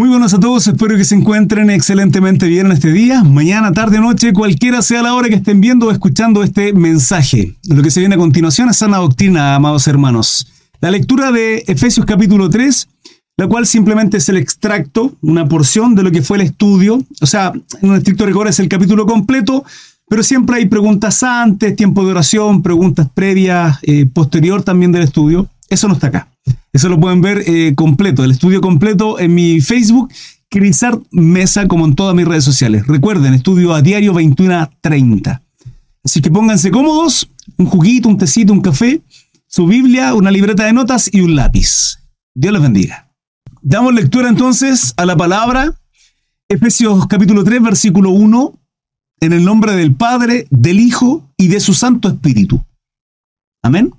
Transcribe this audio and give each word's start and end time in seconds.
Muy 0.00 0.08
buenos 0.08 0.32
a 0.32 0.40
todos, 0.40 0.66
espero 0.66 0.96
que 0.96 1.04
se 1.04 1.14
encuentren 1.14 1.68
excelentemente 1.68 2.46
bien 2.46 2.64
en 2.64 2.72
este 2.72 2.90
día, 2.90 3.22
mañana, 3.22 3.70
tarde, 3.70 4.00
noche, 4.00 4.32
cualquiera 4.32 4.80
sea 4.80 5.02
la 5.02 5.12
hora 5.12 5.28
que 5.28 5.34
estén 5.34 5.60
viendo 5.60 5.88
o 5.88 5.90
escuchando 5.90 6.42
este 6.42 6.72
mensaje. 6.72 7.54
Lo 7.68 7.82
que 7.82 7.90
se 7.90 8.00
viene 8.00 8.14
a 8.14 8.18
continuación 8.18 8.70
es 8.70 8.78
sana 8.78 8.96
doctrina, 8.96 9.54
amados 9.54 9.86
hermanos. 9.88 10.50
La 10.80 10.90
lectura 10.90 11.32
de 11.32 11.64
Efesios 11.66 12.06
capítulo 12.06 12.48
3, 12.48 12.88
la 13.36 13.46
cual 13.46 13.66
simplemente 13.66 14.16
es 14.16 14.28
el 14.30 14.38
extracto, 14.38 15.18
una 15.20 15.46
porción 15.46 15.94
de 15.94 16.02
lo 16.02 16.10
que 16.10 16.22
fue 16.22 16.38
el 16.38 16.44
estudio, 16.44 17.04
o 17.20 17.26
sea, 17.26 17.52
en 17.82 17.90
un 17.90 17.96
estricto 17.96 18.24
rigor 18.24 18.48
es 18.48 18.58
el 18.58 18.70
capítulo 18.70 19.04
completo, 19.04 19.66
pero 20.08 20.22
siempre 20.22 20.56
hay 20.56 20.64
preguntas 20.64 21.22
antes, 21.22 21.76
tiempo 21.76 22.06
de 22.06 22.12
oración, 22.12 22.62
preguntas 22.62 23.06
previas, 23.12 23.76
eh, 23.82 24.06
posterior 24.06 24.62
también 24.62 24.92
del 24.92 25.02
estudio. 25.02 25.46
Eso 25.68 25.88
no 25.88 25.94
está 25.94 26.06
acá. 26.06 26.28
Eso 26.72 26.88
lo 26.88 27.00
pueden 27.00 27.20
ver 27.20 27.42
eh, 27.46 27.74
completo, 27.74 28.24
el 28.24 28.30
estudio 28.30 28.60
completo 28.60 29.18
en 29.18 29.34
mi 29.34 29.60
Facebook, 29.60 30.12
Crisart 30.48 31.02
Mesa, 31.10 31.68
como 31.68 31.84
en 31.84 31.94
todas 31.94 32.14
mis 32.14 32.26
redes 32.26 32.44
sociales. 32.44 32.86
Recuerden, 32.86 33.34
estudio 33.34 33.74
a 33.74 33.82
diario 33.82 34.12
21.30. 34.14 35.42
Así 36.04 36.20
que 36.20 36.30
pónganse 36.30 36.70
cómodos, 36.70 37.28
un 37.56 37.66
juguito, 37.66 38.08
un 38.08 38.16
tecito, 38.16 38.52
un 38.52 38.60
café, 38.60 39.02
su 39.46 39.66
Biblia, 39.66 40.14
una 40.14 40.30
libreta 40.30 40.64
de 40.64 40.72
notas 40.72 41.10
y 41.12 41.20
un 41.20 41.36
lápiz. 41.36 41.98
Dios 42.34 42.52
les 42.52 42.62
bendiga. 42.62 43.10
Damos 43.62 43.92
lectura 43.92 44.28
entonces 44.28 44.94
a 44.96 45.04
la 45.04 45.16
palabra, 45.16 45.74
Efesios 46.48 47.06
capítulo 47.06 47.44
3, 47.44 47.62
versículo 47.62 48.10
1, 48.10 48.58
en 49.20 49.32
el 49.32 49.44
nombre 49.44 49.76
del 49.76 49.94
Padre, 49.94 50.46
del 50.50 50.80
Hijo 50.80 51.30
y 51.36 51.48
de 51.48 51.60
su 51.60 51.74
Santo 51.74 52.08
Espíritu. 52.08 52.64
Amén. 53.62 53.92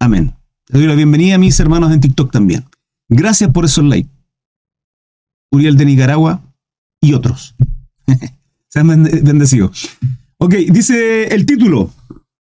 Amén. 0.00 0.34
Les 0.68 0.80
doy 0.80 0.88
la 0.88 0.96
bienvenida 0.96 1.36
a 1.36 1.38
mis 1.38 1.58
hermanos 1.60 1.92
en 1.92 2.00
TikTok 2.00 2.32
también. 2.32 2.64
Gracias 3.08 3.52
por 3.52 3.64
esos 3.64 3.84
likes. 3.84 4.10
Uriel 5.52 5.76
de 5.76 5.84
Nicaragua 5.84 6.42
y 7.00 7.12
otros. 7.12 7.54
Sean 8.68 8.88
bendecidos. 8.88 9.88
Ok, 10.38 10.54
dice 10.70 11.28
el 11.28 11.46
título. 11.46 11.92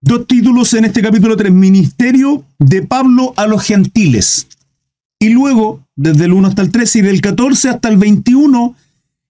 Dos 0.01 0.25
títulos 0.25 0.73
en 0.73 0.85
este 0.85 1.03
capítulo 1.03 1.37
3. 1.37 1.51
Ministerio 1.51 2.43
de 2.57 2.81
Pablo 2.81 3.33
a 3.37 3.45
los 3.45 3.63
gentiles. 3.63 4.47
Y 5.19 5.29
luego, 5.29 5.85
desde 5.95 6.25
el 6.25 6.33
1 6.33 6.47
hasta 6.47 6.63
el 6.63 6.71
13 6.71 6.99
y 6.99 7.01
del 7.03 7.21
14 7.21 7.69
hasta 7.69 7.89
el 7.89 7.97
21, 7.97 8.75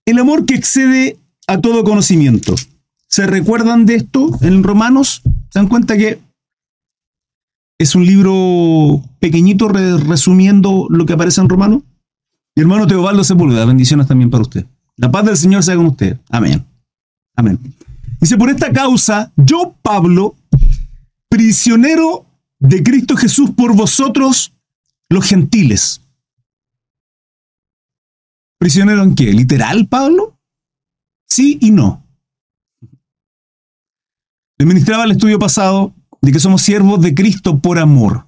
el 0.05 0.20
amor 0.20 0.45
que 0.45 0.55
excede 0.55 1.17
a 1.48 1.59
todo 1.59 1.83
conocimiento. 1.83 2.55
¿Se 3.08 3.27
recuerdan 3.27 3.86
de 3.86 3.95
esto 3.95 4.38
en 4.42 4.64
Romanos? 4.64 5.22
¿Se 5.50 5.59
dan 5.59 5.67
cuenta 5.67 5.98
que 5.98 6.20
es 7.78 7.95
un 7.95 8.06
libro 8.06 9.04
pequeñito 9.20 9.68
resumiendo 9.68 10.88
lo 10.90 11.06
que 11.06 11.14
aparece 11.14 11.42
en 11.42 11.50
Romano. 11.50 11.84
Mi 12.56 12.62
hermano 12.62 12.88
Teobaldo 12.88 13.23
Sepúlveda, 13.23 13.66
bendiciones 13.66 14.08
también 14.08 14.30
para 14.30 14.44
usted. 14.44 14.66
La 14.95 15.12
paz 15.12 15.26
del 15.26 15.38
Señor 15.38 15.64
sea 15.64 15.76
con 15.76 15.88
usted. 15.88 16.17
Amén. 16.30 16.66
Amén. 17.36 17.59
Dice, 18.22 18.38
por 18.38 18.50
esta 18.50 18.72
causa, 18.72 19.32
yo, 19.36 19.76
Pablo, 19.82 20.36
prisionero 21.28 22.26
de 22.59 22.82
Cristo 22.82 23.17
Jesús 23.17 23.52
por 23.52 23.76
vosotros, 23.76 24.54
los 25.10 25.26
gentiles. 25.26 26.02
¿Prisionero 28.58 29.04
en 29.04 29.16
qué? 29.16 29.34
¿Literal, 29.34 29.88
Pablo? 29.88 30.39
Sí 31.28 31.58
y 31.60 31.72
no. 31.72 32.04
Le 34.58 34.66
ministraba 34.66 35.04
el 35.04 35.12
estudio 35.12 35.38
pasado 35.38 35.94
de 36.26 36.31
que 36.31 36.40
somos 36.40 36.64
siervos 36.64 37.00
de 37.02 37.14
Cristo 37.14 37.59
por 37.59 37.78
amor, 37.78 38.26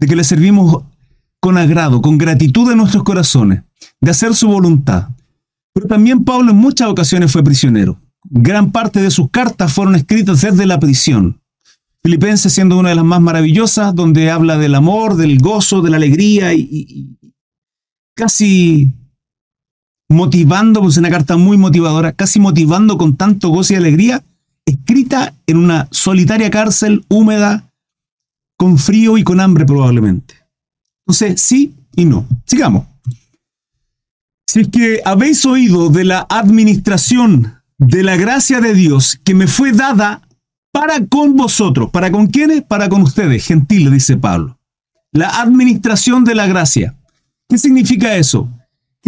de 0.00 0.08
que 0.08 0.16
le 0.16 0.24
servimos 0.24 0.82
con 1.40 1.56
agrado, 1.56 2.02
con 2.02 2.18
gratitud 2.18 2.68
en 2.72 2.78
nuestros 2.78 3.04
corazones, 3.04 3.62
de 4.00 4.10
hacer 4.10 4.34
su 4.34 4.48
voluntad. 4.48 5.10
Pero 5.72 5.86
también 5.86 6.24
Pablo 6.24 6.50
en 6.50 6.56
muchas 6.56 6.88
ocasiones 6.88 7.30
fue 7.30 7.44
prisionero. 7.44 8.00
Gran 8.24 8.72
parte 8.72 9.00
de 9.00 9.12
sus 9.12 9.30
cartas 9.30 9.72
fueron 9.72 9.94
escritas 9.94 10.40
desde 10.40 10.66
la 10.66 10.80
prisión. 10.80 11.40
Filipenses 12.02 12.52
siendo 12.52 12.76
una 12.76 12.88
de 12.88 12.96
las 12.96 13.04
más 13.04 13.20
maravillosas, 13.20 13.94
donde 13.94 14.32
habla 14.32 14.58
del 14.58 14.74
amor, 14.74 15.14
del 15.14 15.38
gozo, 15.38 15.80
de 15.80 15.90
la 15.90 15.96
alegría 15.96 16.54
y, 16.54 17.16
casi 18.16 18.94
motivando, 20.08 20.80
pues 20.80 20.96
una 20.96 21.10
carta 21.10 21.36
muy 21.36 21.56
motivadora, 21.56 22.12
casi 22.12 22.40
motivando 22.40 22.98
con 22.98 23.16
tanto 23.16 23.50
gozo 23.50 23.74
y 23.74 23.76
alegría 23.76 24.24
escrita 24.68 25.34
en 25.46 25.56
una 25.56 25.88
solitaria 25.90 26.50
cárcel 26.50 27.04
húmeda, 27.08 27.70
con 28.56 28.78
frío 28.78 29.18
y 29.18 29.24
con 29.24 29.40
hambre 29.40 29.64
probablemente. 29.64 30.34
Entonces, 31.06 31.40
sí 31.40 31.74
y 31.94 32.04
no. 32.04 32.26
Sigamos. 32.44 32.86
Si 34.46 34.60
es 34.60 34.68
que 34.68 35.00
habéis 35.04 35.44
oído 35.46 35.90
de 35.90 36.04
la 36.04 36.26
administración 36.28 37.62
de 37.78 38.02
la 38.02 38.16
gracia 38.16 38.60
de 38.60 38.74
Dios 38.74 39.20
que 39.22 39.34
me 39.34 39.46
fue 39.46 39.72
dada 39.72 40.22
para 40.72 41.04
con 41.06 41.36
vosotros, 41.36 41.90
¿para 41.90 42.10
con 42.10 42.26
quiénes? 42.26 42.62
Para 42.62 42.88
con 42.88 43.02
ustedes, 43.02 43.44
gentiles, 43.44 43.92
dice 43.92 44.16
Pablo. 44.16 44.58
La 45.12 45.40
administración 45.40 46.24
de 46.24 46.34
la 46.34 46.46
gracia. 46.46 46.94
¿Qué 47.48 47.58
significa 47.58 48.16
eso? 48.16 48.48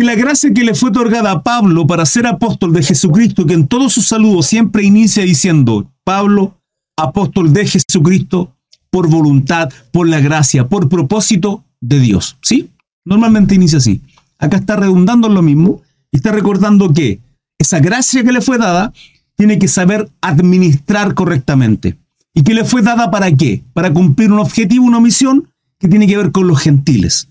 Que 0.01 0.07
la 0.07 0.15
gracia 0.15 0.53
que 0.53 0.65
le 0.65 0.75
fue 0.75 0.89
otorgada 0.89 1.31
a 1.31 1.43
Pablo 1.43 1.87
para 1.87 2.07
ser 2.07 2.27
apóstol 2.27 2.73
de 2.73 2.83
Jesucristo, 2.83 3.45
que 3.45 3.53
en 3.53 3.69
todos 3.69 3.93
sus 3.93 4.07
saludos 4.07 4.47
siempre 4.47 4.83
inicia 4.83 5.23
diciendo, 5.25 5.91
Pablo, 6.05 6.57
apóstol 6.97 7.53
de 7.53 7.67
Jesucristo, 7.67 8.57
por 8.91 9.09
voluntad, 9.09 9.69
por 9.93 10.09
la 10.09 10.21
gracia, 10.21 10.69
por 10.69 10.89
propósito 10.89 11.65
de 11.81 12.01
Dios. 12.01 12.39
¿Sí? 12.41 12.71
Normalmente 13.05 13.55
inicia 13.55 13.77
así. 13.77 14.01
Acá 14.39 14.57
está 14.57 14.77
redundando 14.77 15.29
en 15.29 15.35
lo 15.35 15.43
mismo 15.43 15.83
y 16.11 16.17
está 16.17 16.33
recordando 16.33 16.93
que 16.95 17.21
esa 17.59 17.79
gracia 17.79 18.25
que 18.25 18.33
le 18.33 18.41
fue 18.41 18.57
dada 18.57 18.95
tiene 19.37 19.59
que 19.59 19.69
saber 19.69 20.11
administrar 20.23 21.15
correctamente. 21.15 21.99
¿Y 22.33 22.43
que 22.43 22.55
le 22.55 22.65
fue 22.65 22.81
dada 22.81 23.11
para 23.11 23.31
qué? 23.33 23.63
Para 23.75 23.93
cumplir 23.93 24.33
un 24.33 24.39
objetivo, 24.39 24.87
una 24.87 25.01
misión 25.01 25.49
que 25.79 25.89
tiene 25.89 26.07
que 26.07 26.17
ver 26.17 26.33
con 26.33 26.47
los 26.47 26.59
gentiles. 26.59 27.29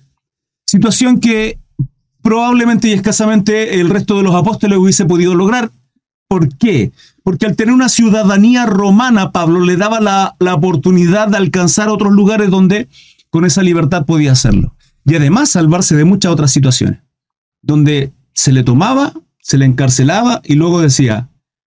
Situación 0.68 1.20
que 1.20 1.58
probablemente 2.30 2.90
y 2.90 2.94
escasamente 2.94 3.82
el 3.82 3.90
resto 3.90 4.18
de 4.18 4.22
los 4.22 4.36
apóstoles 4.36 4.78
hubiese 4.78 5.04
podido 5.04 5.34
lograr. 5.34 5.72
¿Por 6.28 6.56
qué? 6.58 6.92
Porque 7.24 7.48
al 7.48 7.56
tener 7.56 7.74
una 7.74 7.90
ciudadanía 7.90 8.68
romana, 8.68 9.32
Pablo 9.32 9.62
le 9.62 9.78
daba 9.78 10.00
la, 10.00 10.54
oportunidad 10.54 11.30
de 11.30 11.38
alcanzar 11.38 11.90
otros 11.90 12.14
lugares 12.14 12.52
donde 12.52 12.88
con 13.32 13.46
esa 13.46 13.64
libertad 13.64 14.06
podía 14.06 14.34
hacerlo. 14.34 14.76
Y 15.06 15.16
además 15.16 15.50
salvarse 15.50 15.96
de 15.96 16.06
muchas 16.06 16.32
otras 16.32 16.52
situaciones, 16.52 17.00
donde 17.64 18.14
se 18.36 18.52
le 18.52 18.64
tomaba, 18.64 19.12
se 19.42 19.58
le 19.58 19.66
encarcelaba 19.66 20.44
y 20.44 20.54
luego 20.54 20.82
decía, 20.82 21.30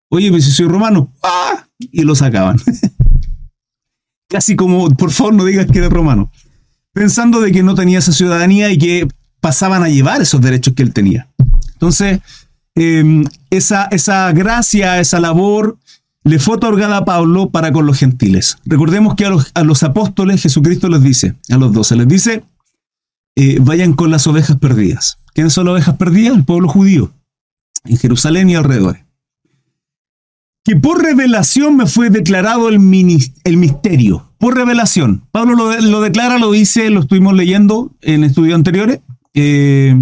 oye, 0.09 0.31
pues 0.31 0.43
si 0.43 0.51
soy 0.51 0.65
romano, 0.65 1.13
¡ah! 1.21 1.67
y 1.77 2.01
lo 2.01 2.15
sacaban. 2.15 2.57
Casi 4.27 4.55
como, 4.55 4.89
por 4.89 5.11
favor, 5.11 5.35
no 5.35 5.45
digas 5.45 5.67
que 5.67 5.77
eres 5.77 5.91
romano. 5.91 6.31
Pensando 6.93 7.41
de 7.41 7.51
que 7.51 7.61
no 7.61 7.75
tenía 7.75 7.99
esa 7.99 8.11
ciudadanía 8.11 8.71
y 8.71 8.79
que 8.79 9.07
pasaban 9.41 9.83
a 9.83 9.89
llevar 9.89 10.21
esos 10.21 10.41
derechos 10.41 10.73
que 10.73 10.83
él 10.83 10.93
tenía. 10.93 11.27
Entonces, 11.73 12.19
em, 12.75 13.23
esa, 13.49 13.85
esa 13.85 14.31
gracia, 14.31 14.99
esa 14.99 15.19
labor 15.19 15.77
le 16.27 16.39
fue 16.39 16.55
otorgada 16.55 16.97
a 16.97 17.05
Pablo 17.05 17.49
para 17.49 17.71
con 17.71 17.85
los 17.85 17.97
gentiles. 17.97 18.57
Recordemos 18.65 19.15
que 19.15 19.25
a 19.25 19.63
los, 19.63 19.83
apóstoles 19.83 20.41
Jesucristo 20.41 20.89
les 20.89 21.01
dice, 21.01 21.35
a 21.49 21.57
los 21.57 21.71
doce, 21.71 21.95
les 21.95 22.07
dice, 22.07 22.43
eh, 23.35 23.57
vayan 23.61 23.93
con 23.93 24.11
las 24.11 24.27
ovejas 24.27 24.57
perdidas. 24.57 25.19
¿Quiénes 25.33 25.53
son 25.53 25.65
las 25.65 25.73
ovejas 25.73 25.95
perdidas? 25.95 26.35
El 26.35 26.43
pueblo 26.43 26.67
judío, 26.67 27.13
en 27.85 27.97
Jerusalén 27.97 28.49
y 28.49 28.55
alrededor. 28.55 28.99
Que 30.65 30.75
por 30.75 31.01
revelación 31.01 31.77
me 31.77 31.85
fue 31.85 32.09
declarado 32.09 32.67
el, 32.67 32.75
el 33.45 33.57
misterio. 33.57 34.25
Por 34.37 34.55
revelación. 34.55 35.23
Pablo 35.31 35.55
lo, 35.55 35.79
lo 35.79 36.01
declara, 36.01 36.37
lo 36.37 36.51
dice, 36.51 36.89
lo 36.89 36.99
estuvimos 36.99 37.33
leyendo 37.35 37.91
en 38.01 38.25
estudios 38.25 38.55
anteriores. 38.55 38.99
Eh, 39.39 39.95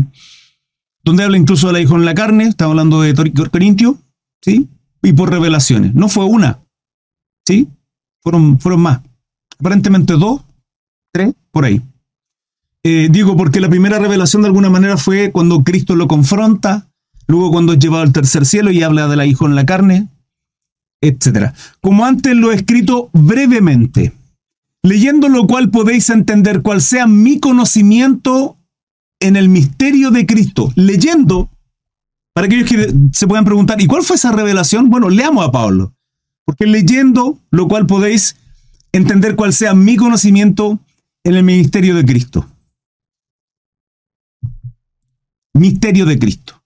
donde 1.03 1.23
habla 1.25 1.37
incluso 1.37 1.67
de 1.67 1.73
la 1.73 1.81
hijo 1.81 1.97
en 1.97 2.05
la 2.05 2.15
carne, 2.15 2.45
estamos 2.45 2.71
hablando 2.71 3.01
de 3.01 3.13
Corintio, 3.51 3.97
¿sí? 4.41 4.69
Y 5.03 5.11
por 5.11 5.29
revelaciones. 5.29 5.93
No 5.93 6.07
fue 6.07 6.23
una, 6.23 6.59
¿sí? 7.45 7.67
Fueron, 8.23 8.59
fueron 8.61 8.81
más. 8.81 9.01
Aparentemente 9.59 10.13
dos, 10.13 10.41
tres, 11.11 11.33
por 11.51 11.65
ahí. 11.65 11.81
Eh, 12.83 13.09
digo, 13.11 13.35
porque 13.35 13.59
la 13.59 13.69
primera 13.69 13.99
revelación 13.99 14.41
de 14.41 14.47
alguna 14.47 14.69
manera 14.69 14.95
fue 14.95 15.31
cuando 15.31 15.63
Cristo 15.65 15.97
lo 15.97 16.07
confronta, 16.07 16.87
luego 17.27 17.51
cuando 17.51 17.73
es 17.73 17.79
llevado 17.79 18.03
al 18.03 18.13
tercer 18.13 18.45
cielo 18.45 18.71
y 18.71 18.83
habla 18.83 19.09
de 19.09 19.17
la 19.17 19.25
hijo 19.25 19.45
en 19.45 19.55
la 19.55 19.65
carne, 19.65 20.07
etc. 21.01 21.51
Como 21.81 22.05
antes 22.05 22.35
lo 22.35 22.51
he 22.51 22.55
escrito 22.55 23.09
brevemente, 23.11 24.13
leyendo 24.81 25.27
lo 25.27 25.45
cual 25.45 25.71
podéis 25.71 26.09
entender 26.09 26.61
cuál 26.61 26.81
sea 26.81 27.05
mi 27.05 27.39
conocimiento 27.39 28.54
en 29.27 29.35
el 29.35 29.49
misterio 29.49 30.11
de 30.11 30.25
Cristo, 30.25 30.71
leyendo, 30.75 31.49
para 32.33 32.47
aquellos 32.47 32.69
que 32.69 32.93
se 33.11 33.27
puedan 33.27 33.45
preguntar, 33.45 33.81
¿y 33.81 33.87
cuál 33.87 34.03
fue 34.03 34.17
esa 34.17 34.31
revelación? 34.31 34.89
Bueno, 34.89 35.09
leamos 35.09 35.47
a 35.47 35.51
Pablo, 35.51 35.93
porque 36.45 36.65
leyendo, 36.65 37.39
lo 37.51 37.67
cual 37.67 37.87
podéis 37.87 38.35
entender 38.91 39.35
cuál 39.35 39.53
sea 39.53 39.73
mi 39.73 39.95
conocimiento 39.95 40.79
en 41.23 41.35
el 41.35 41.43
misterio 41.43 41.95
de 41.95 42.05
Cristo. 42.05 42.47
Misterio 45.53 46.05
de 46.05 46.19
Cristo. 46.19 46.61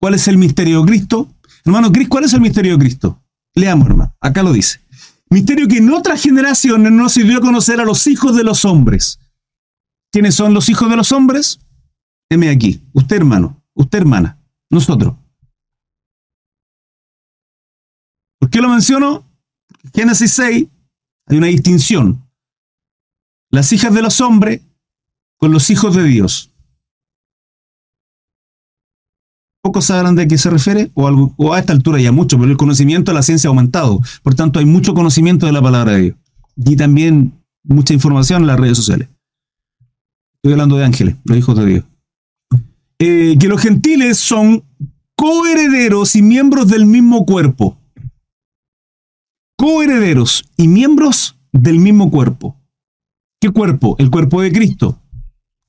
¿Cuál 0.00 0.14
es 0.14 0.28
el 0.28 0.38
misterio 0.38 0.80
de 0.80 0.86
Cristo? 0.86 1.28
Hermano 1.64 1.92
Cris, 1.92 2.08
¿cuál 2.08 2.24
es 2.24 2.32
el 2.32 2.40
misterio 2.40 2.72
de 2.72 2.78
Cristo? 2.78 3.20
Leamos, 3.54 3.88
hermano. 3.88 4.14
Acá 4.20 4.42
lo 4.42 4.52
dice. 4.52 4.80
Misterio 5.28 5.68
que 5.68 5.78
en 5.78 5.92
otras 5.92 6.22
generaciones 6.22 6.92
no 6.92 7.08
se 7.08 7.24
dio 7.24 7.38
a 7.38 7.42
conocer 7.42 7.80
a 7.80 7.84
los 7.84 8.06
hijos 8.06 8.36
de 8.36 8.44
los 8.44 8.64
hombres. 8.64 9.18
¿Quiénes 10.10 10.34
son 10.34 10.54
los 10.54 10.68
hijos 10.68 10.88
de 10.88 10.96
los 10.96 11.12
hombres? 11.12 11.60
Heme 12.30 12.48
aquí. 12.50 12.82
Usted, 12.92 13.16
hermano. 13.16 13.62
Usted, 13.74 13.98
hermana. 13.98 14.38
Nosotros. 14.70 15.14
¿Por 18.38 18.50
qué 18.50 18.60
lo 18.60 18.68
menciono? 18.68 19.24
Génesis 19.94 20.32
6 20.32 20.66
hay 21.28 21.36
una 21.36 21.48
distinción. 21.48 22.24
Las 23.50 23.72
hijas 23.72 23.94
de 23.94 24.02
los 24.02 24.20
hombres 24.20 24.62
con 25.36 25.52
los 25.52 25.70
hijos 25.70 25.94
de 25.94 26.04
Dios. 26.04 26.50
Pocos 29.62 29.86
sabrán 29.86 30.14
de 30.14 30.26
qué 30.26 30.38
se 30.38 30.50
refiere, 30.50 30.90
o, 30.94 31.06
algo, 31.06 31.34
o 31.36 31.52
a 31.52 31.58
esta 31.58 31.72
altura 31.72 32.00
ya 32.00 32.12
mucho, 32.12 32.38
pero 32.38 32.50
el 32.50 32.56
conocimiento 32.56 33.10
de 33.10 33.16
la 33.16 33.22
ciencia 33.22 33.48
ha 33.48 33.50
aumentado. 33.50 34.00
Por 34.22 34.34
tanto, 34.34 34.58
hay 34.58 34.64
mucho 34.64 34.94
conocimiento 34.94 35.46
de 35.46 35.52
la 35.52 35.60
palabra 35.60 35.92
de 35.92 36.00
Dios. 36.00 36.16
Y 36.56 36.76
también 36.76 37.32
mucha 37.64 37.92
información 37.92 38.42
en 38.42 38.46
las 38.46 38.60
redes 38.60 38.76
sociales. 38.76 39.08
Estoy 40.38 40.52
hablando 40.52 40.76
de 40.76 40.84
ángeles, 40.84 41.16
los 41.24 41.36
hijos 41.36 41.56
de 41.56 41.66
Dios. 41.66 41.84
Eh, 43.00 43.36
que 43.38 43.48
los 43.48 43.60
gentiles 43.60 44.18
son 44.18 44.64
coherederos 45.16 46.14
y 46.14 46.22
miembros 46.22 46.68
del 46.68 46.86
mismo 46.86 47.26
cuerpo. 47.26 47.76
Coherederos 49.56 50.44
y 50.56 50.68
miembros 50.68 51.36
del 51.52 51.78
mismo 51.78 52.10
cuerpo. 52.10 52.56
¿Qué 53.40 53.50
cuerpo? 53.50 53.96
El 53.98 54.10
cuerpo 54.10 54.40
de 54.40 54.52
Cristo. 54.52 55.00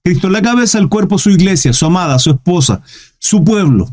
Cristo 0.03 0.27
en 0.27 0.33
la 0.33 0.41
cabeza, 0.41 0.77
el 0.77 0.87
cuerpo 0.87 1.17
su 1.17 1.31
iglesia, 1.31 1.73
su 1.73 1.85
amada, 1.85 2.19
su 2.19 2.31
esposa, 2.31 2.81
su 3.17 3.43
pueblo. 3.43 3.89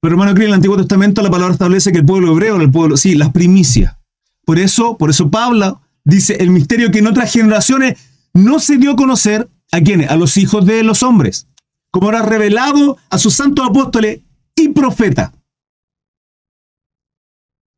Pero 0.00 0.14
hermano, 0.14 0.30
en 0.32 0.42
el 0.42 0.54
Antiguo 0.54 0.76
Testamento 0.76 1.22
la 1.22 1.30
palabra 1.30 1.52
establece 1.52 1.92
que 1.92 1.98
el 1.98 2.06
pueblo 2.06 2.32
hebreo, 2.32 2.56
el 2.60 2.70
pueblo, 2.70 2.96
sí, 2.96 3.14
las 3.14 3.30
primicias. 3.30 3.96
Por 4.44 4.58
eso, 4.58 4.96
por 4.96 5.10
eso 5.10 5.30
Pablo 5.30 5.80
dice 6.04 6.36
el 6.40 6.50
misterio 6.50 6.90
que 6.90 7.00
en 7.00 7.08
otras 7.08 7.32
generaciones 7.32 7.98
no 8.32 8.58
se 8.58 8.78
dio 8.78 8.92
a 8.92 8.96
conocer 8.96 9.48
a 9.76 9.80
quienes, 9.82 10.10
a 10.10 10.16
los 10.16 10.36
hijos 10.38 10.64
de 10.64 10.82
los 10.82 11.02
hombres, 11.02 11.46
como 11.90 12.08
era 12.08 12.22
revelado 12.22 12.96
a 13.10 13.18
sus 13.18 13.34
santos 13.34 13.66
apóstoles 13.68 14.20
y 14.54 14.70
profetas. 14.70 15.32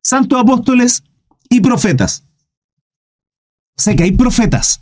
Santos 0.01 0.39
apóstoles 0.39 1.03
y 1.49 1.59
profetas. 1.59 2.23
O 3.77 3.81
sea 3.81 3.95
que 3.95 4.03
hay 4.03 4.11
profetas 4.13 4.81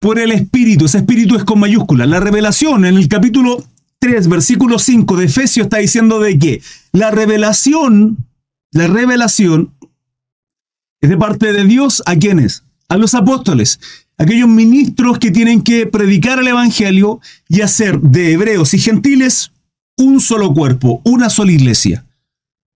por 0.00 0.18
el 0.18 0.32
Espíritu. 0.32 0.86
Ese 0.86 0.98
Espíritu 0.98 1.36
es 1.36 1.44
con 1.44 1.60
mayúscula. 1.60 2.06
La 2.06 2.20
revelación 2.20 2.86
en 2.86 2.96
el 2.96 3.08
capítulo 3.08 3.62
3, 3.98 4.28
versículo 4.28 4.78
5 4.78 5.16
de 5.16 5.26
Efesios 5.26 5.66
está 5.66 5.78
diciendo 5.78 6.18
de 6.18 6.38
que 6.38 6.62
la 6.92 7.10
revelación, 7.10 8.26
la 8.72 8.86
revelación 8.86 9.74
es 11.02 11.10
de 11.10 11.16
parte 11.18 11.52
de 11.52 11.64
Dios 11.64 12.02
a 12.06 12.16
quienes? 12.16 12.64
A 12.88 12.96
los 12.96 13.14
apóstoles, 13.14 13.80
aquellos 14.20 14.48
ministros 14.48 15.18
que 15.18 15.30
tienen 15.30 15.62
que 15.62 15.86
predicar 15.86 16.38
el 16.38 16.48
Evangelio 16.48 17.20
y 17.48 17.62
hacer 17.62 17.98
de 18.00 18.32
hebreos 18.32 18.74
y 18.74 18.78
gentiles 18.78 19.50
un 19.96 20.20
solo 20.20 20.52
cuerpo, 20.52 21.00
una 21.04 21.30
sola 21.30 21.52
iglesia, 21.52 22.04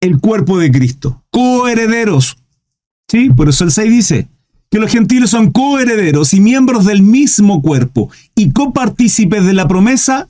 el 0.00 0.20
cuerpo 0.20 0.58
de 0.58 0.70
Cristo, 0.70 1.22
coherederos. 1.30 2.38
¿Sí? 3.10 3.28
Por 3.28 3.50
eso 3.50 3.64
el 3.64 3.72
6 3.72 3.90
dice, 3.90 4.28
que 4.70 4.78
los 4.78 4.90
gentiles 4.90 5.28
son 5.28 5.52
coherederos 5.52 6.32
y 6.32 6.40
miembros 6.40 6.86
del 6.86 7.02
mismo 7.02 7.60
cuerpo 7.60 8.10
y 8.34 8.52
copartícipes 8.52 9.44
de 9.44 9.52
la 9.52 9.68
promesa 9.68 10.26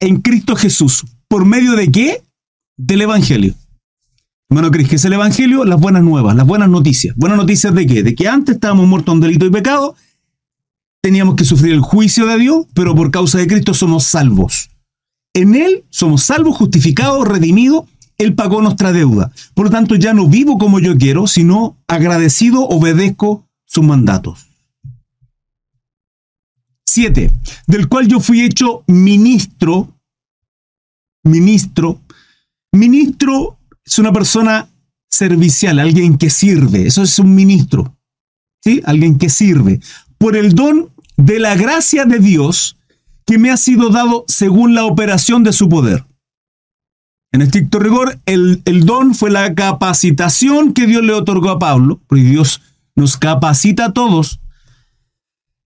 en 0.00 0.20
Cristo 0.20 0.56
Jesús. 0.56 1.04
¿Por 1.28 1.44
medio 1.44 1.76
de 1.76 1.92
qué? 1.92 2.22
Del 2.76 3.02
Evangelio. 3.02 3.54
Hermano, 4.50 4.72
¿crees 4.72 4.88
que 4.88 4.96
es 4.96 5.04
el 5.04 5.12
Evangelio? 5.12 5.64
Las 5.64 5.78
buenas 5.78 6.02
nuevas, 6.02 6.34
las 6.34 6.46
buenas 6.46 6.68
noticias. 6.68 7.14
¿Buenas 7.16 7.38
noticias 7.38 7.72
de 7.72 7.86
qué? 7.86 8.02
De 8.02 8.16
que 8.16 8.26
antes 8.26 8.56
estábamos 8.56 8.88
muertos 8.88 9.14
en 9.14 9.20
delito 9.20 9.46
y 9.46 9.50
pecado, 9.50 9.94
teníamos 11.02 11.36
que 11.36 11.44
sufrir 11.44 11.72
el 11.72 11.80
juicio 11.80 12.26
de 12.26 12.38
Dios, 12.38 12.66
pero 12.74 12.94
por 12.94 13.10
causa 13.10 13.38
de 13.38 13.46
Cristo 13.46 13.74
somos 13.74 14.04
salvos. 14.04 14.70
En 15.34 15.54
Él 15.54 15.84
somos 15.90 16.24
salvos, 16.24 16.56
justificados, 16.56 17.26
redimidos 17.26 17.84
él 18.20 18.34
pagó 18.34 18.60
nuestra 18.60 18.92
deuda. 18.92 19.32
Por 19.54 19.66
lo 19.66 19.70
tanto, 19.70 19.94
ya 19.94 20.12
no 20.12 20.28
vivo 20.28 20.58
como 20.58 20.78
yo 20.78 20.96
quiero, 20.98 21.26
sino 21.26 21.78
agradecido 21.88 22.68
obedezco 22.68 23.48
sus 23.64 23.82
mandatos. 23.82 24.46
7. 26.84 27.32
Del 27.66 27.88
cual 27.88 28.08
yo 28.08 28.20
fui 28.20 28.42
hecho 28.42 28.84
ministro. 28.86 29.96
Ministro. 31.24 32.02
Ministro 32.72 33.58
es 33.82 33.98
una 33.98 34.12
persona 34.12 34.68
servicial, 35.08 35.78
alguien 35.78 36.18
que 36.18 36.28
sirve. 36.28 36.86
Eso 36.86 37.02
es 37.02 37.18
un 37.18 37.34
ministro. 37.34 37.96
¿Sí? 38.62 38.82
Alguien 38.84 39.16
que 39.16 39.30
sirve. 39.30 39.80
Por 40.20 40.36
el 40.36 40.54
don 40.54 40.90
de 41.16 41.40
la 41.40 41.54
gracia 41.54 42.04
de 42.04 42.18
Dios 42.18 42.76
que 43.24 43.38
me 43.38 43.50
ha 43.50 43.56
sido 43.56 43.88
dado 43.88 44.26
según 44.28 44.74
la 44.74 44.84
operación 44.84 45.44
de 45.44 45.54
su 45.54 45.70
poder. 45.70 46.04
En 47.32 47.40
estricto 47.40 47.78
rigor, 47.78 48.18
el, 48.26 48.60
el 48.66 48.84
don 48.84 49.14
fue 49.14 49.30
la 49.30 49.54
capacitación 49.54 50.74
que 50.74 50.86
Dios 50.86 51.02
le 51.02 51.14
otorgó 51.14 51.48
a 51.48 51.58
Pablo, 51.58 52.00
porque 52.06 52.24
Dios 52.24 52.60
nos 52.94 53.16
capacita 53.16 53.86
a 53.86 53.92
todos. 53.94 54.40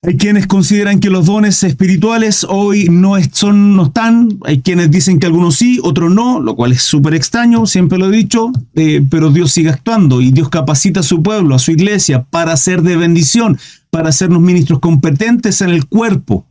Hay 0.07 0.19
quienes 0.19 0.47
consideran 0.47 1.01
que 1.01 1.09
los 1.09 1.25
dones 1.25 1.63
espirituales 1.63 2.45
hoy 2.47 2.89
no, 2.91 3.15
son, 3.33 3.75
no 3.75 3.85
están, 3.85 4.39
hay 4.45 4.61
quienes 4.61 4.91
dicen 4.91 5.19
que 5.19 5.25
algunos 5.25 5.57
sí, 5.57 5.81
otros 5.83 6.13
no, 6.13 6.41
lo 6.41 6.55
cual 6.57 6.73
es 6.73 6.83
súper 6.83 7.15
extraño, 7.15 7.65
siempre 7.65 7.97
lo 7.97 8.09
he 8.09 8.11
dicho, 8.11 8.53
eh, 8.75 9.03
pero 9.09 9.31
Dios 9.31 9.53
sigue 9.53 9.71
actuando 9.71 10.21
y 10.21 10.31
Dios 10.31 10.51
capacita 10.51 11.01
a 11.01 11.05
su 11.05 11.23
pueblo, 11.23 11.55
a 11.55 11.59
su 11.59 11.71
iglesia, 11.71 12.25
para 12.25 12.55
ser 12.59 12.83
de 12.83 12.97
bendición, 12.97 13.59
para 13.89 14.11
hacernos 14.11 14.43
ministros 14.43 14.79
competentes 14.81 15.63
en 15.63 15.71
el 15.71 15.87
cuerpo, 15.87 16.47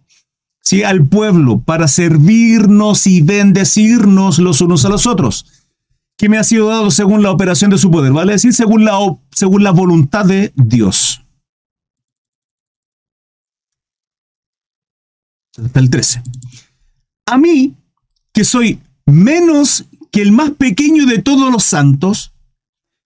¿sí? 0.60 0.82
al 0.82 1.06
pueblo, 1.06 1.60
para 1.60 1.88
servirnos 1.88 3.06
y 3.06 3.22
bendecirnos 3.22 4.40
los 4.40 4.62
unos 4.62 4.84
a 4.86 4.90
los 4.90 5.06
otros 5.06 5.46
que 6.18 6.28
me 6.28 6.38
ha 6.38 6.44
sido 6.44 6.70
dado 6.70 6.90
según 6.90 7.22
la 7.22 7.32
operación 7.32 7.70
de 7.70 7.78
su 7.78 7.92
poder, 7.92 8.14
vale 8.14 8.34
decir, 8.34 8.54
según 8.54 8.84
la, 8.84 8.98
según 9.32 9.64
la 9.64 9.72
voluntad 9.72 10.26
de 10.26 10.54
Dios. 10.56 11.24
Hasta 15.58 15.80
el 15.80 15.90
13. 15.90 16.24
A 17.28 17.38
mí, 17.38 17.76
que 18.34 18.44
soy 18.44 18.80
menos 19.06 19.86
que 20.12 20.22
el 20.22 20.32
más 20.32 20.52
pequeño 20.52 21.06
de 21.06 21.20
todos 21.20 21.52
los 21.52 21.64
santos, 21.64 22.34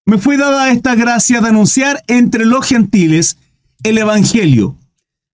me 0.06 0.18
fue 0.18 0.36
dada 0.36 0.70
esta 0.70 0.94
gracia 0.94 1.40
de 1.40 1.48
anunciar 1.48 2.02
entre 2.06 2.46
los 2.46 2.66
gentiles 2.66 3.36
el 3.82 3.98
Evangelio 3.98 4.76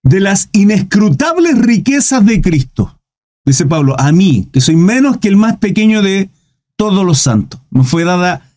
de 0.02 0.21
las 0.21 0.49
inescrutables 0.52 1.59
riquezas 1.59 2.25
de 2.26 2.40
Cristo. 2.40 3.00
Dice 3.47 3.66
Pablo, 3.66 3.99
a 3.99 4.12
mí, 4.12 4.49
que 4.52 4.61
soy 4.61 4.76
menos 4.76 5.18
que 5.18 5.28
el 5.28 5.37
más 5.37 5.59
pequeño 5.59 6.02
de 6.02 6.30
todos 6.76 7.04
los 7.04 7.18
santos. 7.18 7.61
Nos 7.71 7.88
fue 7.88 8.04
dada 8.04 8.50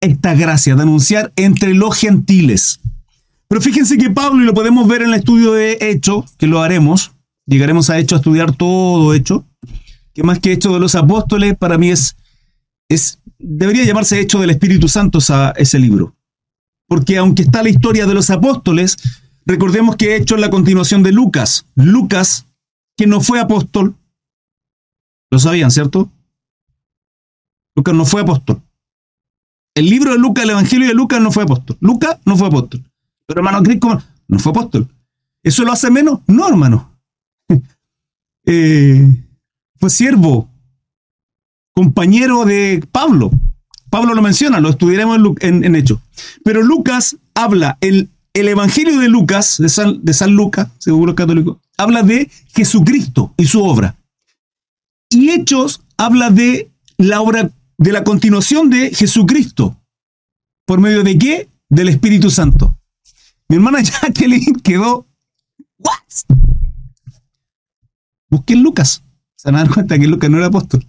esta 0.00 0.34
gracia 0.34 0.74
de 0.74 0.82
anunciar 0.82 1.32
entre 1.36 1.74
los 1.74 1.96
gentiles. 1.96 2.80
Pero 3.48 3.60
fíjense 3.60 3.98
que 3.98 4.10
Pablo, 4.10 4.42
y 4.42 4.46
lo 4.46 4.54
podemos 4.54 4.88
ver 4.88 5.02
en 5.02 5.08
el 5.08 5.14
estudio 5.14 5.52
de 5.52 5.78
Hecho, 5.80 6.24
que 6.38 6.46
lo 6.46 6.60
haremos, 6.60 7.11
llegaremos 7.46 7.90
a 7.90 7.98
Hecho 7.98 8.16
a 8.16 8.18
estudiar 8.18 8.54
todo 8.54 9.14
Hecho, 9.14 9.46
que 10.14 10.22
más 10.22 10.38
que 10.38 10.52
Hecho 10.52 10.72
de 10.72 10.80
los 10.80 10.94
Apóstoles, 10.94 11.56
para 11.56 11.78
mí 11.78 11.90
es, 11.90 12.16
es 12.88 13.20
debería 13.38 13.84
llamarse 13.84 14.20
Hecho 14.20 14.40
del 14.40 14.50
Espíritu 14.50 14.88
Santo 14.88 15.18
ese 15.56 15.78
libro. 15.78 16.14
Porque 16.88 17.16
aunque 17.16 17.42
está 17.42 17.62
la 17.62 17.70
historia 17.70 18.06
de 18.06 18.14
los 18.14 18.30
apóstoles, 18.30 18.98
recordemos 19.46 19.96
que 19.96 20.16
Hecho 20.16 20.34
es 20.34 20.40
la 20.40 20.50
continuación 20.50 21.02
de 21.02 21.12
Lucas. 21.12 21.66
Lucas, 21.74 22.46
que 22.96 23.06
no 23.06 23.20
fue 23.20 23.40
apóstol, 23.40 23.96
lo 25.30 25.38
sabían, 25.38 25.70
¿cierto? 25.70 26.10
Lucas 27.74 27.94
no 27.94 28.04
fue 28.04 28.20
apóstol. 28.20 28.60
El 29.74 29.88
libro 29.88 30.12
de 30.12 30.18
Lucas, 30.18 30.44
el 30.44 30.50
Evangelio 30.50 30.88
de 30.88 30.94
Lucas 30.94 31.20
no 31.20 31.32
fue 31.32 31.44
apóstol. 31.44 31.78
Lucas 31.80 32.18
no 32.26 32.36
fue 32.36 32.48
apóstol. 32.48 32.84
Pero 33.26 33.40
hermano 33.40 33.62
Cristo 33.62 34.02
no 34.28 34.38
fue 34.38 34.50
apóstol. 34.50 34.88
¿Eso 35.42 35.64
lo 35.64 35.72
hace 35.72 35.90
menos? 35.90 36.20
No, 36.26 36.46
hermano. 36.46 36.91
Eh, 38.46 39.06
fue 39.78 39.90
siervo, 39.90 40.48
compañero 41.72 42.44
de 42.44 42.84
Pablo. 42.92 43.30
Pablo 43.90 44.14
lo 44.14 44.22
menciona, 44.22 44.60
lo 44.60 44.70
estudiaremos 44.70 45.18
en, 45.40 45.64
en, 45.64 45.76
Hechos. 45.76 46.00
Pero 46.44 46.62
Lucas 46.62 47.16
habla, 47.34 47.76
el, 47.80 48.08
el 48.32 48.48
Evangelio 48.48 48.98
de 48.98 49.08
Lucas, 49.08 49.58
de 49.58 49.68
San, 49.68 50.04
de 50.04 50.14
San 50.14 50.34
Lucas, 50.34 50.68
seguro 50.78 51.14
católico, 51.14 51.60
habla 51.76 52.02
de 52.02 52.30
Jesucristo 52.54 53.34
y 53.36 53.46
su 53.46 53.62
obra. 53.62 53.96
Y 55.10 55.30
Hechos 55.30 55.82
habla 55.96 56.30
de 56.30 56.70
la 56.96 57.20
obra 57.20 57.50
de 57.76 57.92
la 57.92 58.04
continuación 58.04 58.70
de 58.70 58.94
Jesucristo. 58.94 59.76
¿Por 60.64 60.80
medio 60.80 61.02
de 61.02 61.18
qué? 61.18 61.48
Del 61.68 61.88
Espíritu 61.88 62.30
Santo. 62.30 62.76
Mi 63.48 63.56
hermana 63.56 63.80
Jacqueline 63.82 64.60
quedó. 64.62 65.06
¿What? 65.78 66.51
Busquen 68.32 68.62
Lucas. 68.62 69.04
Se 69.36 69.50
van 69.50 69.56
a 69.56 69.64
dar 69.64 69.74
cuenta 69.74 69.98
que 69.98 70.06
Lucas 70.06 70.30
no 70.30 70.38
era 70.38 70.46
apóstol. 70.46 70.86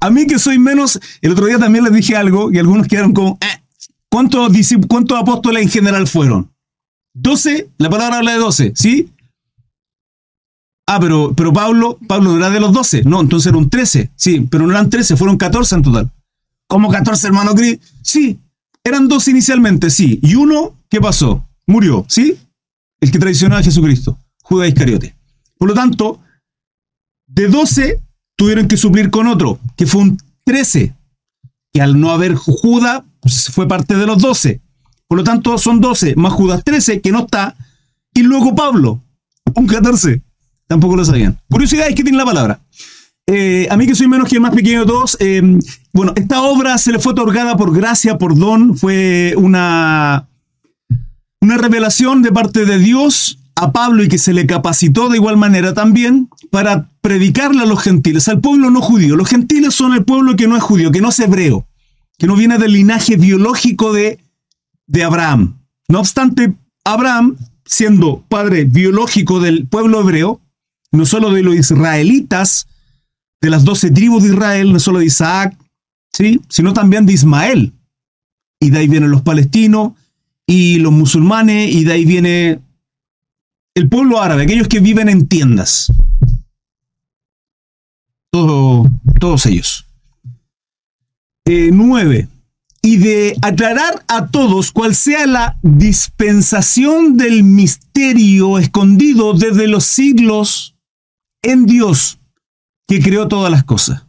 a 0.00 0.10
mí 0.10 0.26
que 0.26 0.38
soy 0.38 0.58
menos, 0.58 1.00
el 1.22 1.32
otro 1.32 1.46
día 1.46 1.58
también 1.58 1.84
les 1.84 1.94
dije 1.94 2.14
algo 2.16 2.52
y 2.52 2.58
algunos 2.58 2.86
quedaron 2.86 3.14
como, 3.14 3.38
eh, 3.40 3.62
¿cuántos, 4.10 4.52
¿cuántos 4.86 5.18
apóstoles 5.18 5.62
en 5.62 5.70
general 5.70 6.06
fueron? 6.06 6.50
12, 7.14 7.70
la 7.78 7.88
palabra 7.88 8.18
habla 8.18 8.32
de 8.32 8.38
12, 8.38 8.72
¿sí? 8.76 9.08
Ah, 10.86 11.00
pero, 11.00 11.32
pero 11.34 11.50
Pablo, 11.50 11.98
Pablo 12.06 12.32
no 12.32 12.36
era 12.36 12.50
de 12.50 12.60
los 12.60 12.74
12, 12.74 13.04
no, 13.04 13.22
entonces 13.22 13.50
eran 13.50 13.70
13, 13.70 14.10
sí, 14.14 14.46
pero 14.50 14.66
no 14.66 14.72
eran 14.72 14.90
13, 14.90 15.16
fueron 15.16 15.38
14 15.38 15.76
en 15.76 15.82
total. 15.82 16.12
¿Cómo 16.66 16.90
14, 16.90 17.26
hermano 17.26 17.54
Cris? 17.54 17.78
Sí, 18.02 18.38
eran 18.84 19.08
dos 19.08 19.28
inicialmente, 19.28 19.88
sí, 19.88 20.20
y 20.22 20.34
uno, 20.34 20.76
¿qué 20.90 21.00
pasó? 21.00 21.42
Murió, 21.66 22.04
¿sí? 22.06 22.36
El 23.00 23.10
que 23.10 23.18
traicionó 23.18 23.56
a 23.56 23.62
Jesucristo, 23.62 24.18
Judas 24.42 24.68
Iscariote. 24.68 25.19
Por 25.60 25.68
lo 25.68 25.74
tanto, 25.74 26.20
de 27.26 27.48
12 27.48 28.00
tuvieron 28.34 28.66
que 28.66 28.78
suplir 28.78 29.10
con 29.10 29.26
otro, 29.26 29.60
que 29.76 29.86
fue 29.86 30.00
un 30.00 30.18
13, 30.44 30.94
que 31.70 31.82
al 31.82 32.00
no 32.00 32.12
haber 32.12 32.34
Judas 32.34 33.02
pues, 33.20 33.50
fue 33.52 33.68
parte 33.68 33.94
de 33.94 34.06
los 34.06 34.22
12. 34.22 34.58
Por 35.06 35.18
lo 35.18 35.22
tanto, 35.22 35.58
son 35.58 35.82
12 35.82 36.16
más 36.16 36.32
Judas 36.32 36.64
13, 36.64 37.02
que 37.02 37.12
no 37.12 37.26
está, 37.26 37.54
y 38.14 38.22
luego 38.22 38.54
Pablo, 38.54 39.02
un 39.54 39.66
14. 39.66 40.22
Tampoco 40.66 40.96
lo 40.96 41.04
sabían. 41.04 41.38
Curiosidad 41.50 41.88
es 41.88 41.94
que 41.94 42.04
tiene 42.04 42.16
la 42.16 42.24
palabra. 42.24 42.60
Eh, 43.26 43.68
a 43.70 43.76
mí 43.76 43.86
que 43.86 43.94
soy 43.94 44.08
menos 44.08 44.30
que 44.30 44.36
el 44.36 44.40
más 44.40 44.54
pequeño 44.54 44.80
de 44.80 44.86
todos, 44.86 45.18
eh, 45.20 45.42
bueno, 45.92 46.14
esta 46.16 46.40
obra 46.40 46.78
se 46.78 46.90
le 46.90 47.00
fue 47.00 47.12
otorgada 47.12 47.58
por 47.58 47.76
gracia, 47.76 48.16
por 48.16 48.34
don, 48.34 48.78
fue 48.78 49.34
una, 49.36 50.26
una 51.42 51.58
revelación 51.58 52.22
de 52.22 52.32
parte 52.32 52.64
de 52.64 52.78
Dios 52.78 53.39
a 53.60 53.72
Pablo 53.72 54.02
y 54.02 54.08
que 54.08 54.18
se 54.18 54.32
le 54.32 54.46
capacitó 54.46 55.08
de 55.08 55.16
igual 55.16 55.36
manera 55.36 55.74
también 55.74 56.30
para 56.50 56.88
predicarle 57.02 57.62
a 57.62 57.66
los 57.66 57.82
gentiles, 57.82 58.28
al 58.28 58.40
pueblo 58.40 58.70
no 58.70 58.80
judío. 58.80 59.16
Los 59.16 59.28
gentiles 59.28 59.74
son 59.74 59.92
el 59.92 60.04
pueblo 60.04 60.34
que 60.36 60.48
no 60.48 60.56
es 60.56 60.62
judío, 60.62 60.90
que 60.90 61.00
no 61.00 61.10
es 61.10 61.18
hebreo, 61.20 61.66
que 62.18 62.26
no 62.26 62.36
viene 62.36 62.58
del 62.58 62.72
linaje 62.72 63.16
biológico 63.16 63.92
de, 63.92 64.18
de 64.86 65.04
Abraham. 65.04 65.60
No 65.88 66.00
obstante, 66.00 66.54
Abraham, 66.84 67.36
siendo 67.64 68.24
padre 68.28 68.64
biológico 68.64 69.40
del 69.40 69.66
pueblo 69.66 70.00
hebreo, 70.00 70.40
no 70.92 71.04
solo 71.04 71.30
de 71.30 71.42
los 71.42 71.54
israelitas, 71.54 72.66
de 73.42 73.50
las 73.50 73.64
doce 73.64 73.90
tribus 73.90 74.22
de 74.22 74.30
Israel, 74.30 74.72
no 74.72 74.80
solo 74.80 75.00
de 75.00 75.06
Isaac, 75.06 75.56
¿sí? 76.12 76.40
sino 76.48 76.72
también 76.72 77.04
de 77.04 77.12
Ismael. 77.12 77.72
Y 78.58 78.70
de 78.70 78.78
ahí 78.78 78.88
vienen 78.88 79.10
los 79.10 79.22
palestinos 79.22 79.92
y 80.46 80.78
los 80.78 80.92
musulmanes, 80.92 81.70
y 81.70 81.84
de 81.84 81.92
ahí 81.92 82.04
viene 82.04 82.60
el 83.74 83.88
pueblo 83.88 84.20
árabe, 84.20 84.42
aquellos 84.44 84.68
que 84.68 84.80
viven 84.80 85.08
en 85.08 85.26
tiendas. 85.28 85.92
todos 88.32 89.46
ellos. 89.46 89.86
Eh, 91.44 91.70
nueve. 91.72 92.28
Y 92.82 92.96
de 92.96 93.36
aclarar 93.42 94.04
a 94.08 94.28
todos 94.28 94.72
cuál 94.72 94.94
sea 94.94 95.26
la 95.26 95.58
dispensación 95.62 97.16
del 97.16 97.44
misterio 97.44 98.58
escondido 98.58 99.34
desde 99.34 99.66
los 99.66 99.84
siglos 99.84 100.74
en 101.42 101.66
Dios 101.66 102.18
que 102.88 103.00
creó 103.00 103.28
todas 103.28 103.50
las 103.50 103.64
cosas. 103.64 104.06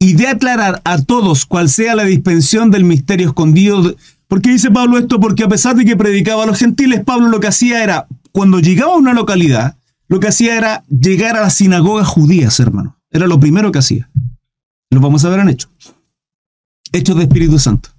Y 0.00 0.14
de 0.14 0.28
aclarar 0.28 0.82
a 0.84 1.00
todos 1.02 1.46
cuál 1.46 1.68
sea 1.68 1.94
la 1.94 2.04
dispensación 2.04 2.70
del 2.70 2.84
misterio 2.84 3.28
escondido 3.28 3.94
¿Por 4.28 4.40
qué 4.40 4.50
dice 4.50 4.70
Pablo 4.70 4.98
esto? 4.98 5.20
Porque 5.20 5.44
a 5.44 5.48
pesar 5.48 5.76
de 5.76 5.84
que 5.84 5.96
predicaba 5.96 6.44
a 6.44 6.46
los 6.46 6.58
gentiles, 6.58 7.04
Pablo 7.04 7.28
lo 7.28 7.40
que 7.40 7.48
hacía 7.48 7.82
era, 7.82 8.06
cuando 8.32 8.60
llegaba 8.60 8.94
a 8.94 8.98
una 8.98 9.12
localidad, 9.12 9.76
lo 10.08 10.20
que 10.20 10.28
hacía 10.28 10.56
era 10.56 10.84
llegar 10.88 11.36
a 11.36 11.42
las 11.42 11.54
sinagogas 11.54 12.08
judías, 12.08 12.58
hermano. 12.60 12.98
Era 13.10 13.26
lo 13.26 13.38
primero 13.38 13.70
que 13.70 13.78
hacía. 13.78 14.10
Lo 14.90 15.00
vamos 15.00 15.24
a 15.24 15.28
ver 15.28 15.40
en 15.40 15.50
Hechos. 15.50 15.70
Hechos 16.92 17.16
de 17.16 17.24
Espíritu 17.24 17.58
Santo. 17.58 17.90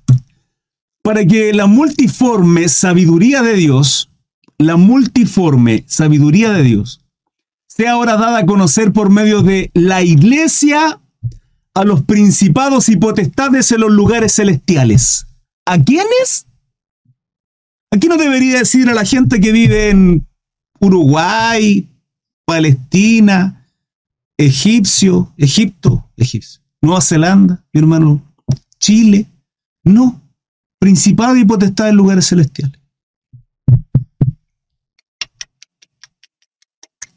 Para 1.01 1.25
que 1.25 1.53
la 1.53 1.67
multiforme 1.67 2.67
sabiduría 2.70 3.41
de 3.41 3.53
Dios, 3.53 4.10
la 4.58 4.77
multiforme 4.77 5.84
sabiduría 5.88 6.51
de 6.51 6.63
Dios, 6.63 7.01
sea 7.67 7.91
ahora 7.91 8.17
dada 8.17 8.39
a 8.39 8.46
conocer 8.46 8.91
por 8.91 9.10
medio 9.10 9.44
de 9.44 9.70
la 9.74 10.01
iglesia 10.01 11.00
a 11.74 11.84
los 11.84 12.03
principados 12.03 12.89
y 12.89 12.96
potestades 12.96 13.72
en 13.72 13.82
los 13.82 13.91
lugares 13.91 14.34
celestiales 14.34 15.27
¿A 15.66 15.80
quiénes? 15.84 16.46
Aquí 17.92 18.08
no 18.08 18.18
debería 18.18 18.60
decir 18.60 18.90
a 18.90 18.94
la 18.94 19.04
gente 19.04 19.40
que 19.40 19.52
vive 19.52 19.90
en 19.90 20.28
Uruguay, 20.80 21.90
Palestina, 22.46 23.68
Egipcio, 24.38 25.34
Egipto, 25.38 26.12
Egipcio, 26.18 26.62
Nueva 26.82 27.02
Zelanda, 27.02 27.66
mi 27.74 27.80
hermano, 27.80 28.22
Chile. 28.80 29.28
No, 29.84 30.22
principado 30.80 31.36
y 31.36 31.46
potestad 31.46 31.90
en 31.90 31.96
lugares 31.96 32.28
celestiales. 32.28 32.80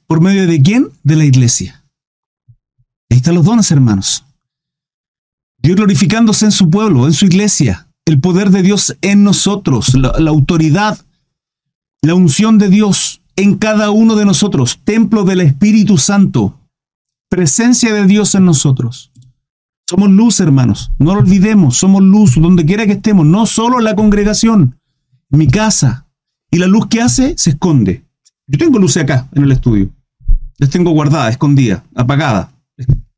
¿Por 0.06 0.22
medio 0.22 0.46
de 0.46 0.62
quién? 0.62 0.88
De 1.02 1.16
la 1.16 1.24
iglesia. 1.24 1.84
Ahí 3.10 3.18
están 3.18 3.34
los 3.34 3.44
dones, 3.44 3.70
hermanos. 3.70 4.24
Dios 5.58 5.76
glorificándose 5.76 6.46
en 6.46 6.52
su 6.52 6.70
pueblo, 6.70 7.06
en 7.06 7.12
su 7.12 7.26
iglesia 7.26 7.87
el 8.08 8.20
poder 8.20 8.48
de 8.50 8.62
Dios 8.62 8.96
en 9.02 9.22
nosotros, 9.22 9.92
la, 9.94 10.30
autoridad, 10.30 10.98
la 12.00 12.14
unción 12.14 12.56
de 12.56 12.70
Dios 12.70 13.20
en 13.36 13.56
cada 13.56 13.90
uno 13.90 14.16
de 14.16 14.24
nosotros, 14.24 14.80
templo 14.82 15.24
del 15.24 15.42
Espíritu 15.42 15.98
Santo, 15.98 16.58
presencia 17.28 17.92
de 17.92 18.06
Dios 18.06 18.34
en 18.34 18.46
nosotros. 18.46 19.12
Somos 19.86 20.10
luz, 20.10 20.40
hermanos, 20.40 20.90
no 20.98 21.14
lo 21.14 21.20
olvidemos, 21.20 21.76
somos 21.76 22.02
luz 22.02 22.36
donde 22.36 22.64
quiera 22.64 22.86
que 22.86 22.92
estemos, 22.92 23.26
no 23.26 23.44
solo 23.44 23.78
en 23.78 23.84
la 23.84 23.94
congregación, 23.94 24.78
mi 25.28 25.46
casa. 25.46 26.06
Y 26.50 26.56
la 26.56 26.66
luz 26.66 26.86
que 26.86 27.02
hace 27.02 27.36
se 27.36 27.50
esconde. 27.50 28.06
Yo 28.46 28.58
tengo 28.58 28.78
luz 28.78 28.96
acá 28.96 29.28
en 29.34 29.42
el 29.42 29.52
estudio. 29.52 29.90
Las 30.56 30.70
tengo 30.70 30.92
guardada, 30.92 31.28
escondida, 31.28 31.84
apagada, 31.94 32.52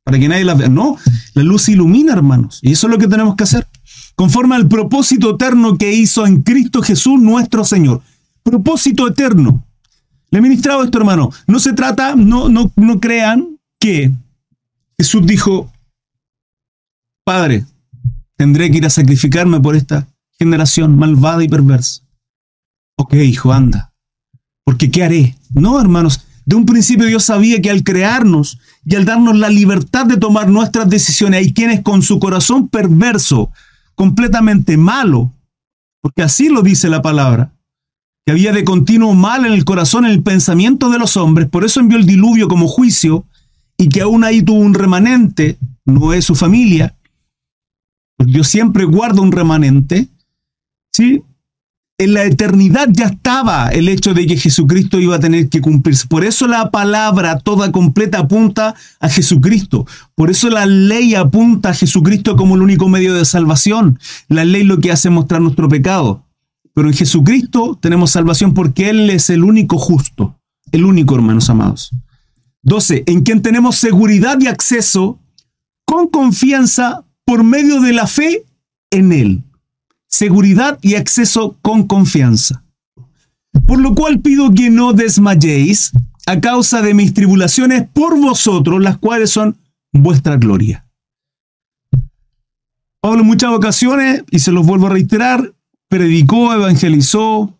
para 0.02 0.18
que 0.18 0.28
nadie 0.28 0.44
las 0.44 0.58
vea. 0.58 0.68
No, 0.68 0.96
la 1.34 1.44
luz 1.44 1.68
ilumina, 1.68 2.12
hermanos. 2.12 2.58
Y 2.60 2.72
eso 2.72 2.88
es 2.88 2.90
lo 2.90 2.98
que 2.98 3.06
tenemos 3.06 3.36
que 3.36 3.44
hacer 3.44 3.68
conforme 4.20 4.54
al 4.54 4.68
propósito 4.68 5.30
eterno 5.30 5.78
que 5.78 5.94
hizo 5.94 6.26
en 6.26 6.42
Cristo 6.42 6.82
Jesús 6.82 7.18
nuestro 7.18 7.64
Señor. 7.64 8.02
Propósito 8.42 9.08
eterno. 9.08 9.64
Le 10.30 10.40
he 10.40 10.42
ministrado 10.42 10.84
esto, 10.84 10.98
hermano. 10.98 11.30
No 11.46 11.58
se 11.58 11.72
trata, 11.72 12.14
no, 12.16 12.50
no, 12.50 12.70
no 12.76 13.00
crean 13.00 13.58
que 13.78 14.12
Jesús 14.98 15.26
dijo, 15.26 15.72
Padre, 17.24 17.64
tendré 18.36 18.70
que 18.70 18.76
ir 18.76 18.84
a 18.84 18.90
sacrificarme 18.90 19.58
por 19.58 19.74
esta 19.74 20.06
generación 20.38 20.98
malvada 20.98 21.42
y 21.42 21.48
perversa. 21.48 22.02
Ok, 22.98 23.14
hijo, 23.14 23.54
anda. 23.54 23.94
Porque 24.66 24.90
¿qué 24.90 25.02
haré? 25.02 25.38
No, 25.54 25.80
hermanos. 25.80 26.26
De 26.44 26.56
un 26.56 26.66
principio 26.66 27.06
Dios 27.06 27.24
sabía 27.24 27.62
que 27.62 27.70
al 27.70 27.84
crearnos 27.84 28.58
y 28.84 28.96
al 28.96 29.06
darnos 29.06 29.38
la 29.38 29.48
libertad 29.48 30.04
de 30.04 30.18
tomar 30.18 30.50
nuestras 30.50 30.90
decisiones, 30.90 31.38
hay 31.38 31.54
quienes 31.54 31.80
con 31.80 32.02
su 32.02 32.20
corazón 32.20 32.68
perverso 32.68 33.50
completamente 34.00 34.78
malo, 34.78 35.30
porque 36.00 36.22
así 36.22 36.48
lo 36.48 36.62
dice 36.62 36.88
la 36.88 37.02
palabra, 37.02 37.52
que 38.24 38.32
había 38.32 38.50
de 38.50 38.64
continuo 38.64 39.12
mal 39.12 39.44
en 39.44 39.52
el 39.52 39.66
corazón, 39.66 40.06
en 40.06 40.12
el 40.12 40.22
pensamiento 40.22 40.88
de 40.88 40.98
los 40.98 41.18
hombres, 41.18 41.50
por 41.50 41.66
eso 41.66 41.80
envió 41.80 41.98
el 41.98 42.06
diluvio 42.06 42.48
como 42.48 42.66
juicio, 42.66 43.26
y 43.76 43.90
que 43.90 44.00
aún 44.00 44.24
ahí 44.24 44.40
tuvo 44.40 44.60
un 44.60 44.72
remanente, 44.72 45.58
no 45.84 46.14
es 46.14 46.24
su 46.24 46.34
familia, 46.34 46.96
Dios 48.16 48.48
siempre 48.48 48.84
guarda 48.84 49.20
un 49.20 49.32
remanente, 49.32 50.08
¿sí? 50.94 51.22
En 52.00 52.14
la 52.14 52.24
eternidad 52.24 52.88
ya 52.90 53.08
estaba 53.08 53.68
el 53.68 53.86
hecho 53.86 54.14
de 54.14 54.26
que 54.26 54.38
Jesucristo 54.38 54.98
iba 54.98 55.16
a 55.16 55.20
tener 55.20 55.50
que 55.50 55.60
cumplirse. 55.60 56.06
Por 56.06 56.24
eso 56.24 56.46
la 56.46 56.70
palabra 56.70 57.38
toda 57.38 57.70
completa 57.72 58.20
apunta 58.20 58.74
a 59.00 59.08
Jesucristo. 59.10 59.86
Por 60.14 60.30
eso 60.30 60.48
la 60.48 60.64
ley 60.64 61.14
apunta 61.14 61.68
a 61.68 61.74
Jesucristo 61.74 62.36
como 62.36 62.54
el 62.54 62.62
único 62.62 62.88
medio 62.88 63.12
de 63.12 63.26
salvación. 63.26 63.98
La 64.28 64.46
ley 64.46 64.64
lo 64.64 64.80
que 64.80 64.90
hace 64.90 65.08
es 65.08 65.14
mostrar 65.14 65.42
nuestro 65.42 65.68
pecado. 65.68 66.24
Pero 66.72 66.88
en 66.88 66.94
Jesucristo 66.94 67.78
tenemos 67.78 68.12
salvación 68.12 68.54
porque 68.54 68.88
Él 68.88 69.10
es 69.10 69.28
el 69.28 69.44
único 69.44 69.76
justo. 69.76 70.40
El 70.72 70.86
único, 70.86 71.14
hermanos 71.14 71.50
amados. 71.50 71.90
12. 72.62 73.04
En 73.08 73.24
quien 73.24 73.42
tenemos 73.42 73.76
seguridad 73.76 74.40
y 74.40 74.46
acceso 74.46 75.18
con 75.84 76.08
confianza 76.08 77.04
por 77.26 77.44
medio 77.44 77.82
de 77.82 77.92
la 77.92 78.06
fe 78.06 78.46
en 78.90 79.12
Él 79.12 79.44
seguridad 80.10 80.78
y 80.82 80.96
acceso 80.96 81.56
con 81.62 81.86
confianza. 81.86 82.64
Por 83.66 83.80
lo 83.80 83.94
cual 83.94 84.20
pido 84.20 84.52
que 84.52 84.70
no 84.70 84.92
desmayéis 84.92 85.92
a 86.26 86.40
causa 86.40 86.82
de 86.82 86.94
mis 86.94 87.14
tribulaciones 87.14 87.88
por 87.88 88.20
vosotros, 88.20 88.82
las 88.82 88.98
cuales 88.98 89.30
son 89.30 89.56
vuestra 89.92 90.36
gloria. 90.36 90.86
Pablo 93.00 93.20
en 93.20 93.26
muchas 93.26 93.50
ocasiones, 93.50 94.24
y 94.30 94.40
se 94.40 94.52
los 94.52 94.66
vuelvo 94.66 94.88
a 94.88 94.90
reiterar, 94.90 95.54
predicó, 95.88 96.52
evangelizó, 96.52 97.58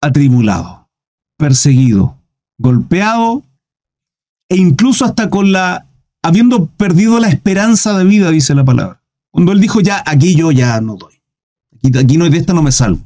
atribulado, 0.00 0.88
perseguido, 1.38 2.18
golpeado 2.58 3.44
e 4.48 4.56
incluso 4.56 5.04
hasta 5.04 5.30
con 5.30 5.52
la, 5.52 5.86
habiendo 6.22 6.66
perdido 6.66 7.20
la 7.20 7.28
esperanza 7.28 7.96
de 7.96 8.04
vida, 8.04 8.30
dice 8.30 8.54
la 8.54 8.64
palabra. 8.64 9.01
Cuando 9.32 9.50
él 9.52 9.60
dijo, 9.60 9.80
ya, 9.80 10.02
aquí 10.06 10.36
yo 10.36 10.52
ya 10.52 10.80
no 10.80 10.96
doy. 10.96 11.14
Aquí, 11.74 11.98
aquí 11.98 12.16
no, 12.16 12.28
de 12.28 12.38
esta 12.38 12.52
no 12.52 12.62
me 12.62 12.70
salvo. 12.70 13.00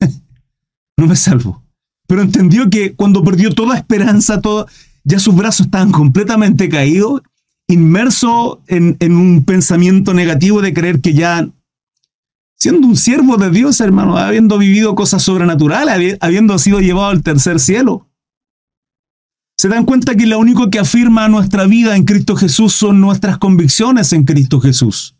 no 0.96 1.06
me 1.06 1.14
salvo. 1.14 1.62
Pero 2.08 2.22
entendió 2.22 2.68
que 2.68 2.94
cuando 2.94 3.22
perdió 3.22 3.52
toda 3.52 3.76
esperanza, 3.76 4.40
todo, 4.40 4.66
ya 5.04 5.20
sus 5.20 5.36
brazos 5.36 5.66
estaban 5.66 5.92
completamente 5.92 6.68
caídos, 6.68 7.20
inmerso 7.68 8.62
en, 8.66 8.96
en 8.98 9.16
un 9.16 9.44
pensamiento 9.44 10.14
negativo 10.14 10.60
de 10.62 10.74
creer 10.74 11.00
que 11.00 11.14
ya 11.14 11.48
siendo 12.60 12.86
un 12.86 12.96
siervo 12.96 13.36
de 13.36 13.50
Dios, 13.50 13.80
hermano, 13.80 14.16
habiendo 14.16 14.58
vivido 14.58 14.94
cosas 14.94 15.22
sobrenaturales, 15.22 16.18
habiendo 16.20 16.58
sido 16.58 16.80
llevado 16.80 17.08
al 17.08 17.22
tercer 17.22 17.58
cielo. 17.58 18.06
Se 19.56 19.68
dan 19.68 19.84
cuenta 19.84 20.14
que 20.14 20.26
lo 20.26 20.38
único 20.38 20.70
que 20.70 20.78
afirma 20.78 21.28
nuestra 21.28 21.66
vida 21.66 21.96
en 21.96 22.04
Cristo 22.04 22.34
Jesús 22.34 22.72
son 22.72 23.00
nuestras 23.00 23.38
convicciones 23.38 24.12
en 24.12 24.24
Cristo 24.24 24.60
Jesús. 24.60 25.16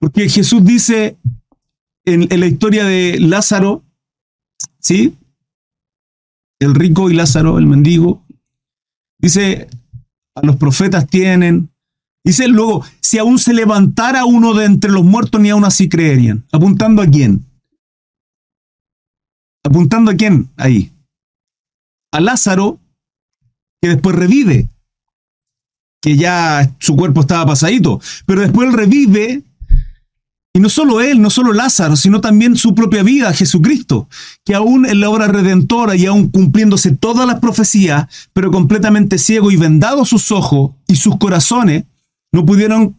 Porque 0.00 0.28
Jesús 0.28 0.64
dice 0.64 1.16
en, 2.04 2.28
la 2.28 2.46
historia 2.46 2.84
de 2.84 3.18
Lázaro, 3.20 3.84
¿sí? 4.80 5.16
El 6.60 6.74
rico 6.74 7.10
y 7.10 7.14
Lázaro, 7.14 7.58
el 7.58 7.66
mendigo, 7.66 8.24
dice, 9.18 9.68
a 10.34 10.44
los 10.44 10.56
profetas 10.56 11.06
tienen, 11.06 11.70
Dice 12.28 12.46
luego, 12.46 12.84
si 13.00 13.16
aún 13.16 13.38
se 13.38 13.54
levantara 13.54 14.26
uno 14.26 14.52
de 14.52 14.66
entre 14.66 14.90
los 14.90 15.02
muertos, 15.02 15.40
ni 15.40 15.48
aún 15.48 15.64
así 15.64 15.88
creerían. 15.88 16.44
¿Apuntando 16.52 17.00
a 17.00 17.06
quién? 17.06 17.46
¿Apuntando 19.64 20.10
a 20.10 20.14
quién? 20.14 20.50
Ahí. 20.58 20.92
A 22.12 22.20
Lázaro, 22.20 22.78
que 23.80 23.88
después 23.88 24.14
revive, 24.14 24.68
que 26.02 26.16
ya 26.16 26.70
su 26.80 26.96
cuerpo 26.96 27.22
estaba 27.22 27.46
pasadito, 27.46 27.98
pero 28.26 28.42
después 28.42 28.68
él 28.68 28.74
revive, 28.74 29.42
y 30.58 30.60
no 30.60 30.68
solo 30.68 31.00
él, 31.00 31.22
no 31.22 31.30
solo 31.30 31.52
Lázaro, 31.52 31.94
sino 31.94 32.20
también 32.20 32.56
su 32.56 32.74
propia 32.74 33.04
vida, 33.04 33.32
Jesucristo, 33.32 34.08
que 34.44 34.56
aún 34.56 34.86
en 34.86 34.98
la 34.98 35.08
obra 35.08 35.28
redentora 35.28 35.94
y 35.94 36.04
aún 36.04 36.30
cumpliéndose 36.30 36.90
todas 36.90 37.28
las 37.28 37.38
profecías, 37.38 38.08
pero 38.32 38.50
completamente 38.50 39.18
ciego 39.18 39.52
y 39.52 39.56
vendado 39.56 40.04
sus 40.04 40.32
ojos 40.32 40.72
y 40.88 40.96
sus 40.96 41.16
corazones, 41.16 41.84
no 42.32 42.44
pudieron 42.44 42.96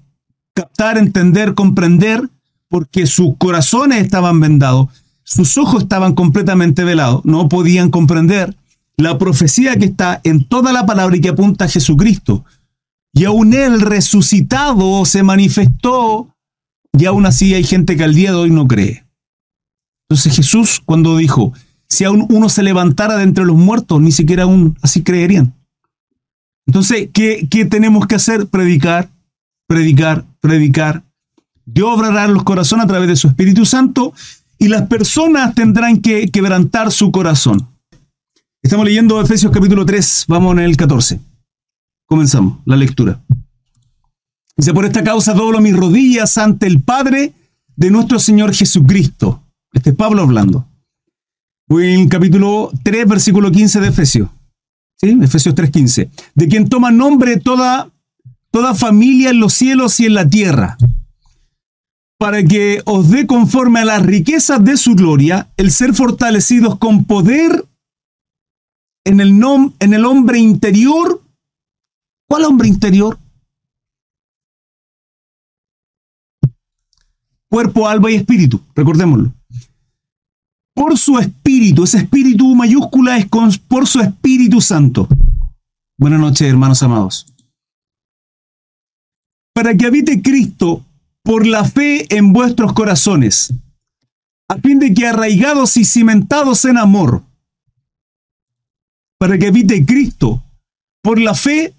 captar, 0.54 0.98
entender, 0.98 1.54
comprender, 1.54 2.30
porque 2.70 3.06
sus 3.06 3.36
corazones 3.38 4.06
estaban 4.06 4.40
vendados, 4.40 4.88
sus 5.24 5.58
ojos 5.58 5.84
estaban 5.84 6.16
completamente 6.16 6.86
velados, 6.86 7.26
no 7.26 7.50
podían 7.50 7.92
comprender 7.92 8.56
la 8.96 9.18
profecía 9.18 9.76
que 9.76 9.86
está 9.86 10.22
en 10.24 10.46
toda 10.46 10.72
la 10.72 10.86
palabra 10.86 11.18
y 11.18 11.20
que 11.20 11.30
apunta 11.30 11.66
a 11.66 11.70
Jesucristo. 11.70 12.46
Y 13.12 13.26
aún 13.26 13.54
Él 13.54 13.82
resucitado 13.82 15.04
se 15.04 15.24
manifestó 15.24 16.30
y 16.98 17.06
aún 17.06 17.26
así 17.26 17.54
hay 17.54 17.64
gente 17.64 17.96
que 17.96 18.04
al 18.04 18.16
día 18.16 18.32
de 18.32 18.38
hoy 18.38 18.50
no 18.50 18.68
cree. 18.68 19.06
Entonces 20.10 20.36
Jesús 20.36 20.82
cuando 20.84 21.18
dijo, 21.18 21.54
si 21.88 22.04
aún 22.04 22.26
uno 22.30 22.50
se 22.50 22.64
levantara 22.64 23.18
de 23.18 23.24
entre 23.24 23.46
los 23.46 23.58
muertos, 23.58 24.02
ni 24.02 24.12
siquiera 24.12 24.44
aún 24.44 24.78
así 24.82 25.04
creerían. 25.04 25.54
Entonces, 26.68 27.10
¿qué, 27.14 27.48
qué 27.50 27.66
tenemos 27.66 28.06
que 28.06 28.16
hacer? 28.16 28.48
Predicar, 28.48 29.10
predicar, 29.68 30.26
predicar. 30.40 31.04
Dios 31.66 31.90
obrará 31.90 32.28
los 32.28 32.44
corazones 32.44 32.86
a 32.86 32.88
través 32.88 33.08
de 33.08 33.16
su 33.16 33.28
Espíritu 33.28 33.66
Santo 33.66 34.14
y 34.58 34.68
las 34.68 34.84
personas 34.84 35.56
tendrán 35.56 36.02
que 36.02 36.30
quebrantar 36.30 36.92
su 36.92 37.12
corazón. 37.12 37.68
Estamos 38.62 38.86
leyendo 38.86 39.22
Efesios 39.22 39.52
capítulo 39.52 39.86
3, 39.86 40.26
vamos 40.28 40.54
en 40.54 40.60
el 40.60 40.76
14. 40.76 41.20
Comenzamos 42.06 42.60
la 42.66 42.76
lectura. 42.76 43.22
Dice, 44.60 44.74
por 44.74 44.84
esta 44.84 45.06
causa 45.06 45.34
doblo 45.34 45.62
mis 45.62 45.74
rodillas 45.74 46.38
ante 46.38 46.68
el 46.68 46.82
Padre 46.82 47.32
de 47.78 47.90
nuestro 47.92 48.20
Señor 48.20 48.54
Jesucristo. 48.54 49.42
Este 49.72 49.92
es 49.92 49.96
Pablo 49.96 50.22
hablando. 50.22 50.68
En 51.70 52.10
capítulo 52.10 52.70
3, 52.84 53.08
versículo 53.08 53.52
15 53.52 53.80
de 53.80 53.88
Efesios. 53.88 54.30
¿Sí? 54.98 55.18
Efesios 55.22 55.56
3.15. 55.56 56.10
De 56.36 56.48
quien 56.50 56.68
toma 56.68 56.92
nombre 56.92 57.38
toda 57.38 57.90
toda 58.52 58.76
familia 58.76 59.30
en 59.30 59.40
los 59.40 59.54
cielos 59.54 59.98
y 60.02 60.08
en 60.08 60.16
la 60.16 60.28
tierra, 60.28 60.78
para 62.18 62.44
que 62.44 62.82
os 62.84 63.10
dé 63.10 63.28
conforme 63.28 63.80
a 63.80 63.86
las 63.86 64.06
riquezas 64.06 64.62
de 64.62 64.76
su 64.76 64.94
gloria 64.96 65.48
el 65.56 65.72
ser 65.72 65.94
fortalecidos 65.94 66.78
con 66.80 67.06
poder 67.06 67.66
en 69.06 69.22
el, 69.22 69.40
nom 69.40 69.72
en 69.80 69.94
el 69.94 70.04
hombre 70.04 70.40
interior. 70.40 71.22
¿Cuál 72.28 72.44
hombre 72.44 72.68
interior? 72.68 73.18
Cuerpo, 77.50 77.88
alma 77.88 78.12
y 78.12 78.16
espíritu, 78.16 78.62
recordémoslo. 78.76 79.34
Por 80.76 80.98
su 80.98 81.18
espíritu, 81.18 81.84
ese 81.84 81.98
espíritu 81.98 82.56
mayúscula 82.56 83.18
es 83.18 83.28
con, 83.28 83.52
por 83.68 83.88
su 83.88 84.00
espíritu 84.00 84.62
santo. 84.62 85.08
Buenas 85.98 86.20
noches, 86.20 86.48
hermanos 86.48 86.82
amados 86.84 87.26
para 89.60 89.76
que 89.76 89.86
habite 89.86 90.22
Cristo 90.22 90.86
por 91.22 91.46
la 91.46 91.66
fe 91.66 92.16
en 92.16 92.32
vuestros 92.32 92.72
corazones, 92.72 93.54
a 94.48 94.56
fin 94.56 94.80
de 94.80 94.94
que 94.94 95.06
arraigados 95.06 95.76
y 95.76 95.84
cimentados 95.84 96.64
en 96.64 96.78
amor, 96.78 97.24
para 99.18 99.38
que 99.38 99.48
habite 99.48 99.86
Cristo 99.86 100.42
por 101.02 101.20
la 101.20 101.36
fe 101.36 101.74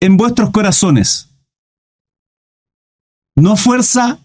en 0.00 0.18
vuestros 0.18 0.50
corazones. 0.50 1.30
No 3.36 3.56
fuerza, 3.56 4.18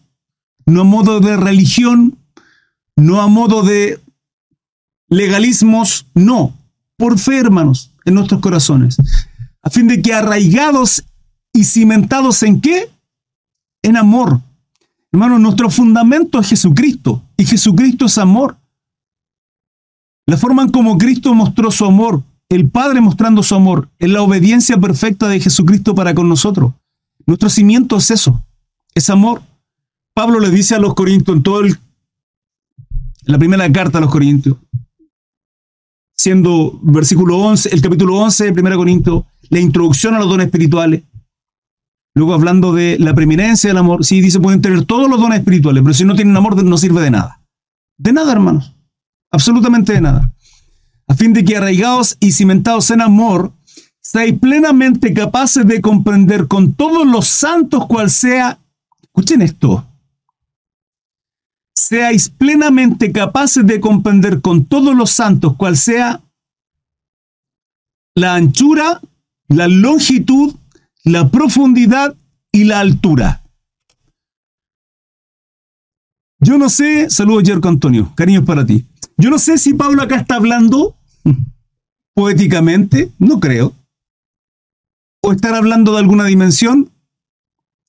no 0.70 0.82
a 0.82 0.84
modo 0.84 1.20
de 1.20 1.36
religión, 1.38 2.18
no 2.96 3.22
a 3.22 3.28
modo 3.28 3.64
de 3.64 4.00
legalismos, 5.10 6.06
no, 6.14 6.54
por 6.98 7.18
fe, 7.18 7.40
hermanos, 7.40 7.92
en 8.06 8.14
nuestros 8.14 8.42
corazones, 8.42 8.98
a 9.62 9.70
fin 9.70 9.88
de 9.88 10.02
que 10.02 10.14
arraigados 10.14 11.04
y 11.54 11.64
cimentados 11.64 12.44
en 12.44 12.62
qué? 12.62 12.90
En 13.82 13.98
amor. 13.98 14.42
Hermano, 15.12 15.40
nuestro 15.40 15.70
fundamento 15.70 16.40
es 16.40 16.50
Jesucristo 16.50 17.24
y 17.36 17.46
Jesucristo 17.46 18.06
es 18.06 18.18
amor. 18.18 18.58
La 20.28 20.38
forma 20.38 20.62
en 20.62 20.70
como 20.70 20.98
Cristo 20.98 21.34
mostró 21.34 21.72
su 21.72 21.86
amor, 21.86 22.22
el 22.50 22.70
Padre 22.70 23.02
mostrando 23.02 23.42
su 23.42 23.56
amor, 23.56 23.90
es 23.98 24.10
la 24.10 24.22
obediencia 24.22 24.78
perfecta 24.78 25.28
de 25.28 25.40
Jesucristo 25.40 25.96
para 25.96 26.14
con 26.14 26.30
nosotros. 26.30 26.74
Nuestro 27.26 27.50
cimiento 27.50 27.98
es 27.98 28.12
eso, 28.12 28.44
es 28.94 29.10
amor. 29.10 29.42
Pablo 30.20 30.42
le 30.42 30.52
dice 30.52 30.76
a 30.76 30.80
los 30.80 30.96
corintios 30.96 31.38
en 31.38 31.44
todo 31.44 31.62
la 33.24 33.38
primera 33.38 33.72
carta 33.72 34.00
a 34.00 34.02
los 34.02 34.12
corintios, 34.12 34.58
siendo 36.14 36.78
versículo 36.84 37.38
11, 37.38 37.70
el 37.74 37.82
capítulo 37.82 38.18
11 38.18 38.52
de 38.52 38.62
1 38.62 38.76
Corintios, 38.76 39.24
la 39.50 39.62
introducción 39.62 40.16
a 40.16 40.20
los 40.20 40.28
dones 40.28 40.48
espirituales, 40.48 41.04
Luego 42.14 42.34
hablando 42.34 42.74
de 42.74 42.98
la 43.00 43.14
preeminencia 43.14 43.70
del 43.70 43.78
amor, 43.78 44.04
sí 44.04 44.20
dice 44.20 44.42
pueden 44.42 44.60
tener 44.60 44.84
todos 44.84 45.10
los 45.10 45.22
dones 45.22 45.40
espirituales, 45.40 45.82
pero 45.84 45.94
si 45.94 46.04
no 46.04 46.16
tienen 46.16 46.36
amor 46.36 46.62
no 46.66 46.78
sirve 46.78 47.02
de 47.02 47.12
nada. 47.12 47.42
De 47.98 48.12
nada, 48.12 48.34
hermanos. 48.34 48.76
Absolutamente 49.32 49.94
de 49.94 50.02
nada. 50.02 50.34
A 51.08 51.14
fin 51.14 51.32
de 51.32 51.46
que 51.46 51.56
arraigados 51.56 52.18
y 52.20 52.34
cimentados 52.34 52.92
en 52.92 53.00
amor, 53.00 53.54
seáis 54.02 54.38
plenamente 54.38 55.14
capaces 55.14 55.66
de 55.66 55.80
comprender 55.80 56.50
con 56.50 56.74
todos 56.74 57.08
los 57.08 57.26
santos 57.26 57.88
cual 57.88 58.10
sea, 58.10 58.60
escuchen 59.02 59.44
esto, 59.44 59.86
seáis 61.80 62.30
plenamente 62.30 63.12
capaces 63.12 63.66
de 63.66 63.80
comprender 63.80 64.42
con 64.42 64.66
todos 64.66 64.96
los 64.96 65.12
santos 65.12 65.56
cual 65.56 65.78
sea 65.78 66.22
la 68.16 68.36
anchura, 68.36 69.00
la 69.48 69.68
longitud, 69.68 70.56
la 71.04 71.30
profundidad 71.30 72.16
y 72.52 72.66
la 72.66 72.80
altura. 72.82 73.44
Yo 76.42 76.58
no 76.58 76.70
sé, 76.70 77.10
saludos 77.10 77.44
Jerko 77.46 77.70
Antonio, 77.70 78.14
cariños 78.16 78.46
para 78.46 78.66
ti. 78.66 78.86
Yo 79.18 79.30
no 79.30 79.40
sé 79.40 79.58
si 79.58 79.74
Pablo 79.74 80.02
acá 80.02 80.18
está 80.18 80.36
hablando 80.36 80.96
poéticamente, 82.14 83.12
no 83.20 83.40
creo. 83.40 83.74
O 85.22 85.34
estar 85.34 85.54
hablando 85.54 85.94
de 85.94 86.00
alguna 86.00 86.26
dimensión 86.26 86.90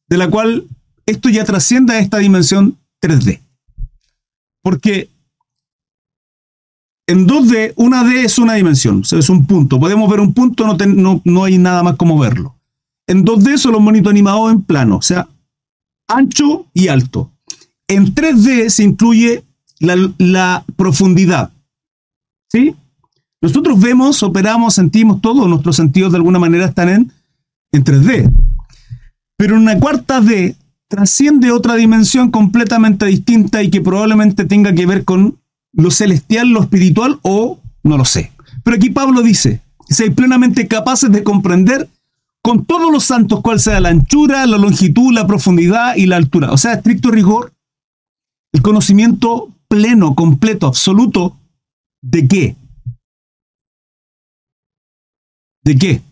de 0.08 0.16
la 0.16 0.28
cual 0.28 0.66
esto 1.06 1.28
ya 1.28 1.44
trascienda 1.44 1.94
a 1.94 1.98
esta 1.98 2.18
dimensión 2.18 2.76
3D. 3.00 3.40
Porque 4.62 5.10
en 7.06 7.26
2D, 7.26 7.72
una 7.76 8.04
D 8.04 8.24
es 8.24 8.38
una 8.38 8.54
dimensión, 8.54 9.02
es 9.10 9.28
un 9.28 9.46
punto. 9.46 9.80
Podemos 9.80 10.08
ver 10.08 10.20
un 10.20 10.32
punto, 10.32 10.66
no, 10.66 10.76
no, 10.86 11.20
no 11.24 11.44
hay 11.44 11.58
nada 11.58 11.82
más 11.82 11.96
como 11.96 12.18
verlo. 12.18 12.56
En 13.08 13.24
2D 13.24 13.56
son 13.56 13.72
los 13.72 13.80
monitos 13.80 14.10
animados 14.10 14.52
en 14.52 14.62
plano, 14.62 14.98
o 14.98 15.02
sea, 15.02 15.28
ancho 16.06 16.66
y 16.72 16.86
alto. 16.86 17.32
En 17.88 18.14
3D 18.14 18.68
se 18.68 18.84
incluye 18.84 19.42
la, 19.80 20.64
profundidad. 20.76 21.50
¿Sí? 22.48 22.76
Nosotros 23.40 23.80
vemos, 23.80 24.22
operamos, 24.22 24.74
sentimos, 24.74 25.20
todos 25.20 25.48
nuestros 25.48 25.74
sentidos 25.74 26.12
de 26.12 26.18
alguna 26.18 26.38
manera 26.38 26.66
están 26.66 26.88
en, 26.88 27.12
en 27.72 27.84
3D. 27.84 28.30
Pero 29.36 29.56
una 29.56 29.78
cuarta 29.80 30.20
D 30.20 30.54
trasciende 30.90 31.52
otra 31.52 31.76
dimensión 31.76 32.32
completamente 32.32 33.06
distinta 33.06 33.62
y 33.62 33.70
que 33.70 33.80
probablemente 33.80 34.44
tenga 34.44 34.74
que 34.74 34.86
ver 34.86 35.04
con 35.04 35.38
lo 35.72 35.90
celestial, 35.92 36.48
lo 36.48 36.62
espiritual 36.62 37.20
o 37.22 37.60
no 37.84 37.96
lo 37.96 38.04
sé. 38.04 38.32
Pero 38.64 38.76
aquí 38.76 38.90
Pablo 38.90 39.22
dice, 39.22 39.62
seáis 39.88 40.12
plenamente 40.12 40.66
capaces 40.66 41.12
de 41.12 41.22
comprender 41.22 41.88
con 42.42 42.64
todos 42.64 42.90
los 42.90 43.04
santos 43.04 43.40
cuál 43.40 43.60
sea 43.60 43.78
la 43.78 43.90
anchura, 43.90 44.44
la 44.46 44.58
longitud, 44.58 45.12
la 45.12 45.28
profundidad 45.28 45.94
y 45.94 46.06
la 46.06 46.16
altura. 46.16 46.50
O 46.50 46.58
sea, 46.58 46.72
estricto 46.72 47.12
rigor, 47.12 47.52
el 48.52 48.60
conocimiento 48.60 49.48
pleno, 49.68 50.16
completo, 50.16 50.66
absoluto, 50.66 51.36
¿de 52.02 52.26
qué? 52.26 52.56
¿De 55.62 55.76
qué? 55.76 56.02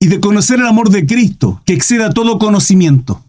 Y 0.00 0.08
de 0.08 0.18
conocer 0.18 0.58
el 0.58 0.66
amor 0.66 0.90
de 0.90 1.06
Cristo, 1.06 1.62
que 1.64 1.74
exceda 1.74 2.10
todo 2.10 2.38
conocimiento, 2.38 3.22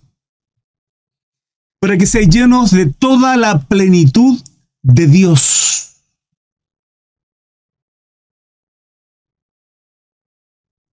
para 1.81 1.97
que 1.97 2.05
seáis 2.05 2.29
llenos 2.29 2.71
de 2.71 2.85
toda 2.85 3.35
la 3.37 3.59
plenitud 3.59 4.41
de 4.81 5.07
Dios. 5.07 5.71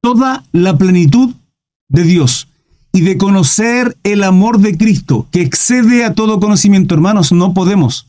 toda 0.01 0.45
la 0.53 0.79
plenitud 0.79 1.35
de 1.89 2.03
Dios 2.03 2.49
y 2.93 3.03
de 3.03 3.19
conocer 3.19 3.99
el 4.05 4.25
amor 4.25 4.59
de 4.59 4.77
Cristo, 4.79 5.27
que 5.31 5.43
excede 5.43 6.03
a 6.05 6.15
todo 6.15 6.41
conocimiento, 6.41 6.95
hermanos, 6.95 7.31
no 7.31 7.53
podemos. 7.53 8.07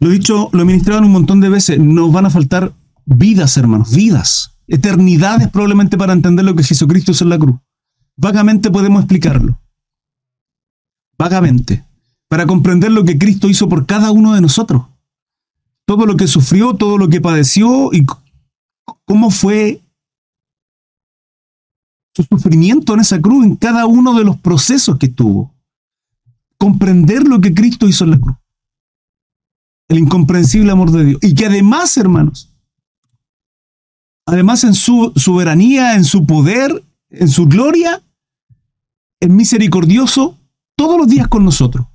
Lo 0.00 0.10
he 0.10 0.14
dicho, 0.14 0.48
lo 0.52 0.62
he 0.62 0.64
ministrado 0.64 1.02
un 1.02 1.12
montón 1.12 1.40
de 1.40 1.48
veces, 1.48 1.78
nos 1.78 2.12
van 2.12 2.26
a 2.26 2.30
faltar 2.30 2.72
vidas, 3.04 3.56
hermanos, 3.56 3.94
vidas, 3.94 4.57
eternidades 4.68 5.48
probablemente 5.48 5.98
para 5.98 6.12
entender 6.12 6.44
lo 6.44 6.54
que 6.54 6.62
Jesucristo 6.62 7.12
hizo 7.12 7.24
en 7.24 7.30
la 7.30 7.38
cruz. 7.38 7.56
Vagamente 8.16 8.70
podemos 8.70 9.00
explicarlo. 9.00 9.58
Vagamente. 11.18 11.84
Para 12.28 12.46
comprender 12.46 12.92
lo 12.92 13.04
que 13.04 13.18
Cristo 13.18 13.48
hizo 13.48 13.68
por 13.68 13.86
cada 13.86 14.10
uno 14.12 14.34
de 14.34 14.42
nosotros. 14.42 14.82
Todo 15.86 16.04
lo 16.04 16.16
que 16.16 16.26
sufrió, 16.26 16.74
todo 16.74 16.98
lo 16.98 17.08
que 17.08 17.20
padeció 17.20 17.90
y 17.92 18.04
cómo 19.06 19.30
fue 19.30 19.80
su 22.14 22.24
sufrimiento 22.24 22.94
en 22.94 23.00
esa 23.00 23.20
cruz, 23.20 23.46
en 23.46 23.56
cada 23.56 23.86
uno 23.86 24.12
de 24.18 24.24
los 24.24 24.36
procesos 24.36 24.98
que 24.98 25.08
tuvo. 25.08 25.54
Comprender 26.58 27.26
lo 27.26 27.40
que 27.40 27.54
Cristo 27.54 27.88
hizo 27.88 28.04
en 28.04 28.10
la 28.10 28.20
cruz. 28.20 28.36
El 29.88 29.98
incomprensible 29.98 30.70
amor 30.70 30.90
de 30.90 31.04
Dios. 31.04 31.20
Y 31.22 31.34
que 31.34 31.46
además, 31.46 31.96
hermanos, 31.96 32.47
además 34.28 34.62
en 34.64 34.74
su 34.74 35.10
soberanía, 35.16 35.94
en 35.94 36.04
su 36.04 36.26
poder, 36.26 36.84
en 37.08 37.28
su 37.28 37.46
gloria, 37.46 38.02
es 39.20 39.30
misericordioso 39.30 40.36
todos 40.76 40.98
los 40.98 41.08
días 41.08 41.28
con 41.28 41.46
nosotros. 41.46 41.86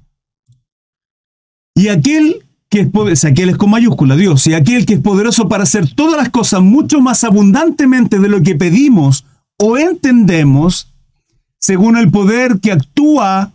Y 1.75 1.89
aquel 1.89 2.43
que 2.69 2.81
es 2.81 2.89
poderoso, 2.89 3.27
aquel 3.27 3.49
es 3.49 3.57
con 3.57 3.69
mayúscula, 3.69 4.15
Dios, 4.15 4.47
y 4.47 4.55
aquel 4.55 4.87
que 4.87 4.95
es 4.95 4.99
poderoso 4.99 5.47
para 5.47 5.61
hacer 5.61 5.93
todas 5.93 6.17
las 6.17 6.29
cosas 6.29 6.61
mucho 6.61 7.01
más 7.01 7.23
abundantemente 7.23 8.17
de 8.17 8.29
lo 8.29 8.41
que 8.41 8.55
pedimos 8.55 9.25
o 9.59 9.77
entendemos 9.77 10.91
según 11.59 11.97
el 11.97 12.09
poder 12.09 12.59
que 12.59 12.71
actúa 12.71 13.53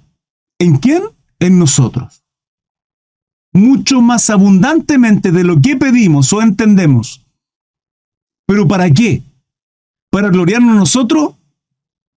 en 0.61 0.77
quién? 0.77 1.03
En 1.41 1.59
nosotros. 1.59 2.23
Mucho 3.53 4.01
más 4.03 4.31
abundantemente 4.31 5.33
de 5.33 5.43
lo 5.43 5.61
que 5.61 5.75
pedimos 5.75 6.33
o 6.33 6.41
entendemos. 6.41 7.28
¿Pero 8.48 8.66
para 8.66 8.90
qué? 8.90 9.22
¿Para 10.11 10.30
gloriarnos 10.30 10.74
nosotros? 10.74 11.34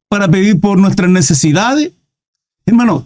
¿Para 0.10 0.30
pedir 0.30 0.62
por 0.62 0.80
nuestras 0.80 1.10
necesidades? 1.10 1.92
Hermano, 2.66 3.06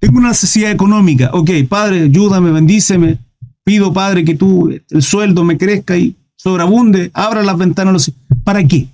tengo 0.00 0.18
una 0.18 0.30
necesidad 0.30 0.72
económica. 0.72 1.30
Ok, 1.32 1.50
Padre, 1.68 2.02
ayúdame, 2.02 2.50
bendíceme. 2.50 3.18
Pido, 3.62 3.92
Padre, 3.92 4.24
que 4.24 4.34
tú, 4.34 4.68
el 4.68 5.02
sueldo 5.02 5.44
me 5.44 5.56
crezca 5.56 5.96
y 5.96 6.16
sobreabunde. 6.34 7.12
Abra 7.14 7.44
las 7.44 7.56
ventanas. 7.56 8.10
¿Para 8.42 8.64
qué? 8.64 8.88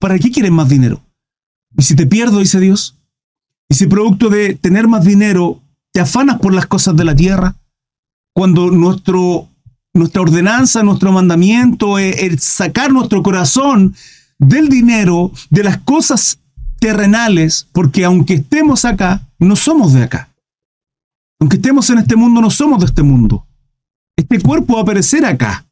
¿Para 0.00 0.18
qué 0.18 0.32
quieres 0.32 0.50
más 0.50 0.68
dinero? 0.68 1.00
Y 1.78 1.82
si 1.82 1.94
te 1.94 2.06
pierdo, 2.06 2.40
dice 2.40 2.58
Dios, 2.58 2.98
y 3.68 3.74
si 3.74 3.86
producto 3.86 4.30
de 4.30 4.56
tener 4.56 4.88
más 4.88 5.04
dinero 5.04 5.60
te 5.92 6.00
afanas 6.00 6.40
por 6.40 6.52
las 6.52 6.66
cosas 6.66 6.96
de 6.96 7.04
la 7.04 7.14
tierra, 7.14 7.54
cuando 8.34 8.72
nuestro, 8.72 9.48
nuestra 9.94 10.22
ordenanza, 10.22 10.82
nuestro 10.82 11.12
mandamiento 11.12 11.98
es, 11.98 12.42
sacar 12.42 12.92
nuestro 12.92 13.22
corazón 13.22 13.94
del 14.38 14.68
dinero, 14.68 15.32
de 15.50 15.64
las 15.64 15.78
cosas 15.78 16.40
terrenales, 16.80 17.68
porque 17.72 18.04
aunque 18.04 18.34
estemos 18.34 18.84
acá, 18.84 19.28
no 19.38 19.56
somos 19.56 19.92
de 19.92 20.04
acá. 20.04 20.30
Aunque 21.40 21.56
estemos 21.56 21.88
en 21.90 21.98
este 21.98 22.16
mundo, 22.16 22.40
no 22.40 22.50
somos 22.50 22.80
de 22.80 22.86
este 22.86 23.02
mundo. 23.02 23.46
Este 24.16 24.40
cuerpo 24.40 24.76
va 24.76 24.82
a 24.82 24.86
perecer 24.86 25.24
acá, 25.24 25.66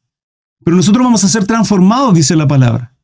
pero 0.65 0.77
nosotros 0.77 1.05
vamos 1.05 1.25
a 1.25 1.29
ser 1.29 1.47
transformados, 1.47 2.15
dice 2.15 2.37
la 2.37 2.47
palabra. 2.47 2.95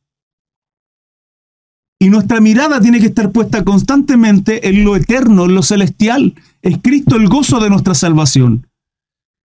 Y 1.99 2.09
nuestra 2.09 2.39
mirada 2.39 2.79
tiene 2.79 2.99
que 2.99 3.07
estar 3.07 3.31
puesta 3.31 3.63
constantemente 3.63 4.69
en 4.69 4.83
lo 4.83 4.95
eterno, 4.95 5.45
en 5.45 5.55
lo 5.55 5.63
celestial. 5.63 6.35
Es 6.61 6.77
Cristo 6.81 7.15
el 7.15 7.27
gozo 7.27 7.59
de 7.59 7.71
nuestra 7.71 7.95
salvación. 7.95 8.66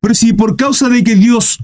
Pero 0.02 0.16
si 0.16 0.34
por 0.34 0.56
causa 0.58 0.90
de 0.90 1.04
que 1.04 1.16
Dios 1.16 1.60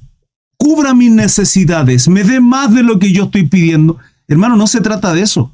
cubra 0.57 0.93
mis 0.93 1.11
necesidades, 1.11 2.07
me 2.07 2.23
dé 2.23 2.39
más 2.39 2.73
de 2.73 2.83
lo 2.83 2.99
que 2.99 3.11
yo 3.11 3.25
estoy 3.25 3.47
pidiendo, 3.47 3.97
hermano, 4.27 4.55
no 4.55 4.67
se 4.67 4.81
trata 4.81 5.13
de 5.13 5.21
eso. 5.21 5.51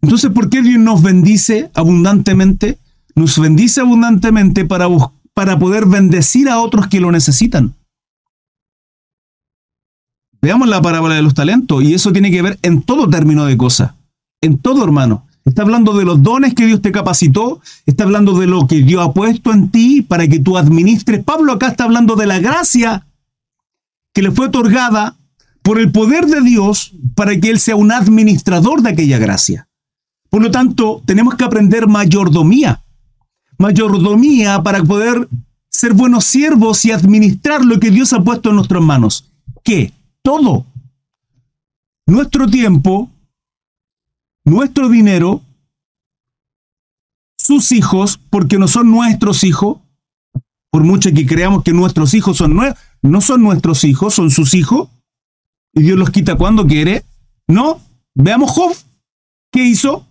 Entonces, 0.00 0.30
¿por 0.30 0.48
qué 0.48 0.62
Dios 0.62 0.80
nos 0.80 1.02
bendice 1.02 1.70
abundantemente? 1.74 2.78
Nos 3.14 3.38
bendice 3.38 3.80
abundantemente 3.80 4.64
para, 4.64 4.86
para 5.34 5.58
poder 5.58 5.86
bendecir 5.86 6.48
a 6.48 6.60
otros 6.60 6.86
que 6.86 7.00
lo 7.00 7.10
necesitan. 7.10 7.74
Veamos 10.40 10.68
la 10.68 10.80
parábola 10.80 11.16
de 11.16 11.22
los 11.22 11.34
talentos 11.34 11.82
y 11.82 11.94
eso 11.94 12.12
tiene 12.12 12.30
que 12.30 12.42
ver 12.42 12.58
en 12.62 12.82
todo 12.82 13.08
término 13.08 13.46
de 13.46 13.56
cosas 13.56 13.92
en 14.46 14.58
todo, 14.58 14.84
hermano. 14.84 15.25
Está 15.46 15.62
hablando 15.62 15.96
de 15.96 16.04
los 16.04 16.22
dones 16.24 16.54
que 16.54 16.66
Dios 16.66 16.82
te 16.82 16.90
capacitó, 16.90 17.60
está 17.86 18.02
hablando 18.02 18.36
de 18.36 18.48
lo 18.48 18.66
que 18.66 18.82
Dios 18.82 19.06
ha 19.06 19.12
puesto 19.12 19.52
en 19.52 19.70
ti 19.70 20.02
para 20.02 20.26
que 20.26 20.40
tú 20.40 20.58
administres. 20.58 21.24
Pablo 21.24 21.52
acá 21.52 21.68
está 21.68 21.84
hablando 21.84 22.16
de 22.16 22.26
la 22.26 22.40
gracia 22.40 23.06
que 24.12 24.22
le 24.22 24.32
fue 24.32 24.46
otorgada 24.46 25.16
por 25.62 25.78
el 25.78 25.92
poder 25.92 26.26
de 26.26 26.40
Dios 26.40 26.92
para 27.14 27.38
que 27.38 27.48
Él 27.48 27.60
sea 27.60 27.76
un 27.76 27.92
administrador 27.92 28.82
de 28.82 28.90
aquella 28.90 29.18
gracia. 29.18 29.68
Por 30.30 30.42
lo 30.42 30.50
tanto, 30.50 31.00
tenemos 31.06 31.36
que 31.36 31.44
aprender 31.44 31.86
mayordomía. 31.86 32.82
Mayordomía 33.56 34.60
para 34.64 34.82
poder 34.82 35.28
ser 35.70 35.92
buenos 35.92 36.24
siervos 36.24 36.84
y 36.84 36.90
administrar 36.90 37.64
lo 37.64 37.78
que 37.78 37.92
Dios 37.92 38.12
ha 38.12 38.24
puesto 38.24 38.50
en 38.50 38.56
nuestras 38.56 38.82
manos. 38.82 39.30
¿Qué? 39.62 39.92
Todo. 40.22 40.66
Nuestro 42.04 42.48
tiempo, 42.48 43.10
nuestro 44.46 44.88
dinero, 44.88 45.42
sus 47.36 47.72
hijos, 47.72 48.18
porque 48.30 48.58
no 48.58 48.68
son 48.68 48.90
nuestros 48.90 49.44
hijos, 49.44 49.78
por 50.70 50.84
mucho 50.84 51.10
que 51.12 51.26
creamos 51.26 51.62
que 51.62 51.72
nuestros 51.72 52.14
hijos 52.14 52.38
son 52.38 52.56
no 53.02 53.20
son 53.20 53.42
nuestros 53.42 53.84
hijos, 53.84 54.14
son 54.14 54.30
sus 54.30 54.54
hijos, 54.54 54.88
y 55.74 55.82
Dios 55.82 55.98
los 55.98 56.10
quita 56.10 56.36
cuando 56.36 56.66
quiere. 56.66 57.04
No, 57.48 57.80
veamos 58.14 58.52
Job, 58.52 58.74
¿qué 59.50 59.64
hizo? 59.64 60.06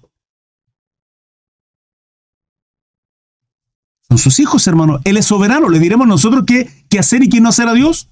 Son 4.08 4.18
sus 4.18 4.40
hijos, 4.40 4.68
hermano. 4.68 5.00
Él 5.04 5.18
es 5.18 5.26
soberano. 5.26 5.68
¿Le 5.68 5.80
diremos 5.80 6.08
nosotros 6.08 6.44
qué, 6.46 6.86
qué 6.90 7.00
hacer 7.00 7.24
y 7.24 7.30
qué 7.30 7.42
no 7.42 7.50
hacer 7.50 7.68
a 7.68 7.74
Dios? 7.74 8.10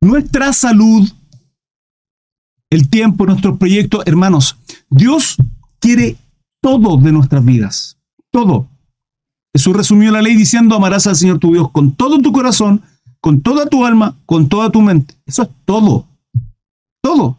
Nuestra 0.00 0.52
salud 0.52 1.08
el 2.70 2.88
tiempo, 2.88 3.26
nuestros 3.26 3.58
proyectos. 3.58 4.02
Hermanos, 4.06 4.56
Dios 4.90 5.36
quiere 5.78 6.16
todo 6.60 6.96
de 6.96 7.12
nuestras 7.12 7.44
vidas. 7.44 7.98
Todo. 8.30 8.68
Jesús 9.54 9.74
resumió 9.74 10.10
la 10.12 10.22
ley 10.22 10.36
diciendo, 10.36 10.76
amarás 10.76 11.06
al 11.06 11.16
Señor 11.16 11.38
tu 11.38 11.52
Dios 11.52 11.70
con 11.70 11.92
todo 11.94 12.18
tu 12.18 12.32
corazón, 12.32 12.82
con 13.20 13.40
toda 13.40 13.66
tu 13.66 13.84
alma, 13.84 14.16
con 14.26 14.48
toda 14.48 14.70
tu 14.70 14.82
mente. 14.82 15.14
Eso 15.26 15.42
es 15.42 15.48
todo. 15.64 16.06
Todo. 17.00 17.38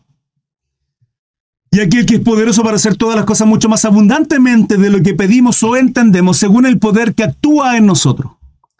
Y 1.71 1.79
aquel 1.81 2.05
que 2.05 2.15
es 2.15 2.21
poderoso 2.21 2.63
para 2.63 2.77
hacer 2.77 2.97
todas 2.97 3.15
las 3.15 3.25
cosas 3.25 3.47
mucho 3.47 3.69
más 3.69 3.85
abundantemente 3.85 4.77
de 4.77 4.89
lo 4.89 5.03
que 5.03 5.13
pedimos 5.13 5.61
o 5.61 5.75
entendemos, 5.75 6.37
según 6.37 6.65
el 6.65 6.79
poder 6.79 7.13
que 7.13 7.23
actúa 7.23 7.77
en 7.77 7.85
nosotros. 7.85 8.33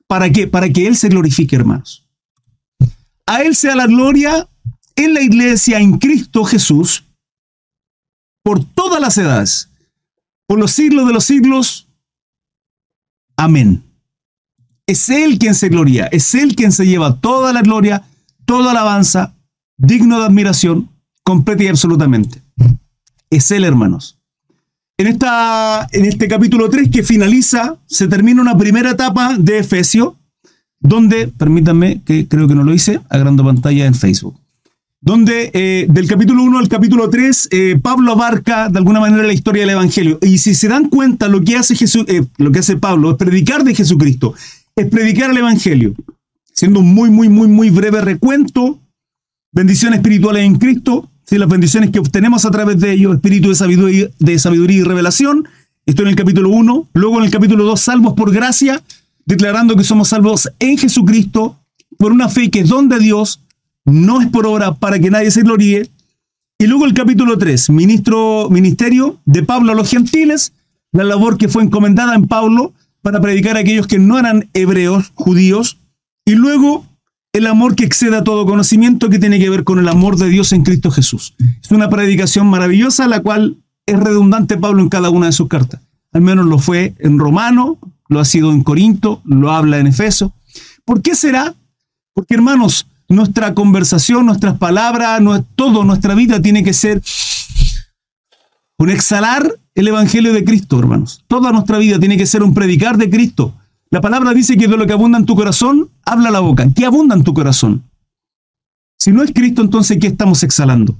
¿Para 0.07 0.31
qué? 0.31 0.47
Para 0.47 0.69
que 0.69 0.87
Él 0.87 0.95
se 0.95 1.09
glorifique, 1.09 1.55
hermanos. 1.55 2.07
A 3.27 3.43
Él 3.43 3.55
sea 3.55 3.75
la 3.75 3.85
gloria 3.85 4.48
en 4.99 5.13
la 5.13 5.21
iglesia 5.21 5.79
en 5.79 5.97
Cristo 5.97 6.43
Jesús 6.43 7.05
por 8.43 8.63
todas 8.63 8.99
las 8.99 9.17
edades, 9.17 9.69
por 10.45 10.59
los 10.59 10.71
siglos 10.71 11.07
de 11.07 11.13
los 11.13 11.23
siglos. 11.23 11.87
Amén. 13.37 13.83
Es 14.85 15.09
Él 15.09 15.39
quien 15.39 15.55
se 15.55 15.69
gloria, 15.69 16.07
es 16.07 16.35
Él 16.35 16.55
quien 16.55 16.71
se 16.71 16.85
lleva 16.85 17.15
toda 17.21 17.53
la 17.53 17.61
gloria, 17.61 18.03
toda 18.45 18.71
alabanza, 18.71 19.35
digno 19.77 20.19
de 20.19 20.25
admiración, 20.25 20.89
completa 21.23 21.63
y 21.63 21.67
absolutamente. 21.67 22.41
Es 23.29 23.51
Él, 23.51 23.63
hermanos. 23.63 24.19
En, 24.97 25.07
esta, 25.07 25.87
en 25.93 26.03
este 26.03 26.27
capítulo 26.27 26.69
3 26.69 26.89
que 26.91 27.03
finaliza, 27.03 27.77
se 27.85 28.09
termina 28.09 28.41
una 28.41 28.57
primera 28.57 28.91
etapa 28.91 29.37
de 29.37 29.59
Efesio, 29.59 30.17
donde, 30.81 31.27
permítanme, 31.27 32.01
que 32.03 32.27
creo 32.27 32.49
que 32.49 32.55
no 32.55 32.63
lo 32.63 32.73
hice, 32.73 32.99
agrando 33.07 33.45
pantalla 33.45 33.85
en 33.85 33.95
Facebook, 33.95 34.37
donde 35.01 35.49
eh, 35.53 35.87
del 35.89 36.07
capítulo 36.07 36.43
1 36.43 36.59
al 36.59 36.67
capítulo 36.67 37.09
3, 37.09 37.49
eh, 37.51 37.79
Pablo 37.81 38.11
abarca 38.11 38.69
de 38.69 38.77
alguna 38.77 38.99
manera 38.99 39.23
la 39.23 39.33
historia 39.33 39.61
del 39.61 39.71
Evangelio. 39.71 40.19
Y 40.21 40.37
si 40.39 40.53
se 40.53 40.67
dan 40.67 40.89
cuenta, 40.89 41.27
lo 41.27 41.41
que 41.41 41.55
hace, 41.55 41.75
Jesús, 41.75 42.05
eh, 42.07 42.25
lo 42.37 42.51
que 42.51 42.59
hace 42.59 42.75
Pablo 42.75 43.11
es 43.11 43.17
predicar 43.17 43.63
de 43.63 43.73
Jesucristo, 43.73 44.33
es 44.75 44.87
predicar 44.87 45.29
el 45.31 45.37
Evangelio, 45.37 45.95
siendo 46.53 46.81
muy, 46.81 47.09
muy, 47.09 47.29
muy, 47.29 47.47
muy 47.47 47.69
breve 47.69 48.01
recuento, 48.01 48.79
bendiciones 49.51 49.99
espirituales 49.99 50.43
en 50.43 50.55
Cristo, 50.55 51.09
¿sí? 51.25 51.37
las 51.37 51.49
bendiciones 51.49 51.91
que 51.91 51.99
obtenemos 51.99 52.45
a 52.45 52.51
través 52.51 52.79
de 52.79 52.91
ellos, 52.91 53.15
espíritu 53.15 53.49
de 53.49 53.55
sabiduría, 53.55 54.09
de 54.19 54.37
sabiduría 54.37 54.79
y 54.79 54.83
revelación, 54.83 55.47
esto 55.85 56.01
en 56.01 56.09
el 56.09 56.15
capítulo 56.15 56.49
1, 56.49 56.89
luego 56.93 57.19
en 57.19 57.25
el 57.25 57.31
capítulo 57.31 57.63
2, 57.63 57.79
salvos 57.79 58.13
por 58.13 58.31
gracia, 58.31 58.83
declarando 59.25 59.75
que 59.75 59.83
somos 59.83 60.09
salvos 60.09 60.49
en 60.59 60.77
Jesucristo 60.77 61.57
por 61.97 62.11
una 62.11 62.29
fe 62.29 62.51
que 62.51 62.59
es 62.59 62.67
don 62.67 62.89
de 62.89 62.99
Dios, 62.99 63.41
no 63.91 64.21
es 64.21 64.27
por 64.27 64.45
obra 64.45 64.73
para 64.73 64.99
que 64.99 65.09
nadie 65.09 65.31
se 65.31 65.41
gloríe. 65.41 65.89
Y 66.57 66.67
luego 66.67 66.85
el 66.85 66.93
capítulo 66.93 67.37
3, 67.37 67.69
ministro, 67.69 68.49
ministerio 68.49 69.19
de 69.25 69.43
Pablo 69.43 69.71
a 69.71 69.75
los 69.75 69.89
gentiles, 69.89 70.53
la 70.91 71.03
labor 71.03 71.37
que 71.37 71.47
fue 71.47 71.63
encomendada 71.63 72.15
en 72.15 72.27
Pablo 72.27 72.73
para 73.01 73.21
predicar 73.21 73.55
a 73.55 73.61
aquellos 73.61 73.87
que 73.87 73.99
no 73.99 74.19
eran 74.19 74.49
hebreos, 74.53 75.11
judíos. 75.15 75.77
Y 76.25 76.35
luego 76.35 76.85
el 77.31 77.47
amor 77.47 77.75
que 77.75 77.85
excede 77.85 78.17
a 78.17 78.23
todo 78.23 78.45
conocimiento 78.45 79.09
que 79.09 79.19
tiene 79.19 79.39
que 79.39 79.49
ver 79.49 79.63
con 79.63 79.79
el 79.79 79.87
amor 79.87 80.17
de 80.17 80.29
Dios 80.29 80.51
en 80.51 80.63
Cristo 80.63 80.91
Jesús. 80.91 81.35
Es 81.63 81.71
una 81.71 81.89
predicación 81.89 82.47
maravillosa, 82.47 83.07
la 83.07 83.21
cual 83.21 83.57
es 83.85 83.99
redundante 83.99 84.57
Pablo 84.57 84.81
en 84.81 84.89
cada 84.89 85.09
una 85.09 85.27
de 85.27 85.31
sus 85.31 85.47
cartas. 85.47 85.81
Al 86.11 86.21
menos 86.21 86.45
lo 86.45 86.57
fue 86.57 86.95
en 86.99 87.19
Romano, 87.19 87.77
lo 88.07 88.19
ha 88.19 88.25
sido 88.25 88.51
en 88.51 88.63
Corinto, 88.63 89.21
lo 89.25 89.51
habla 89.51 89.77
en 89.77 89.87
Efeso. 89.87 90.33
¿Por 90.85 91.01
qué 91.01 91.15
será? 91.15 91.55
Porque 92.13 92.33
hermanos, 92.33 92.87
nuestra 93.09 93.53
conversación, 93.53 94.25
nuestras 94.25 94.57
palabras, 94.57 95.21
todo, 95.55 95.83
nuestra 95.83 96.15
vida 96.15 96.41
tiene 96.41 96.63
que 96.63 96.73
ser 96.73 97.01
un 98.77 98.89
exhalar 98.89 99.59
el 99.75 99.87
Evangelio 99.87 100.33
de 100.33 100.43
Cristo, 100.43 100.79
hermanos. 100.79 101.23
Toda 101.27 101.51
nuestra 101.51 101.77
vida 101.77 101.99
tiene 101.99 102.17
que 102.17 102.25
ser 102.25 102.43
un 102.43 102.53
predicar 102.53 102.97
de 102.97 103.09
Cristo. 103.09 103.55
La 103.89 104.01
palabra 104.01 104.33
dice 104.33 104.55
que 104.55 104.67
de 104.67 104.77
lo 104.77 104.85
que 104.85 104.93
abunda 104.93 105.17
en 105.17 105.25
tu 105.25 105.35
corazón, 105.35 105.89
habla 106.05 106.29
la 106.29 106.39
boca. 106.39 106.67
¿Qué 106.75 106.85
abunda 106.85 107.15
en 107.15 107.23
tu 107.23 107.33
corazón? 107.33 107.83
Si 108.97 109.11
no 109.11 109.23
es 109.23 109.31
Cristo, 109.33 109.61
entonces 109.61 109.97
¿qué 109.99 110.07
estamos 110.07 110.43
exhalando? 110.43 110.97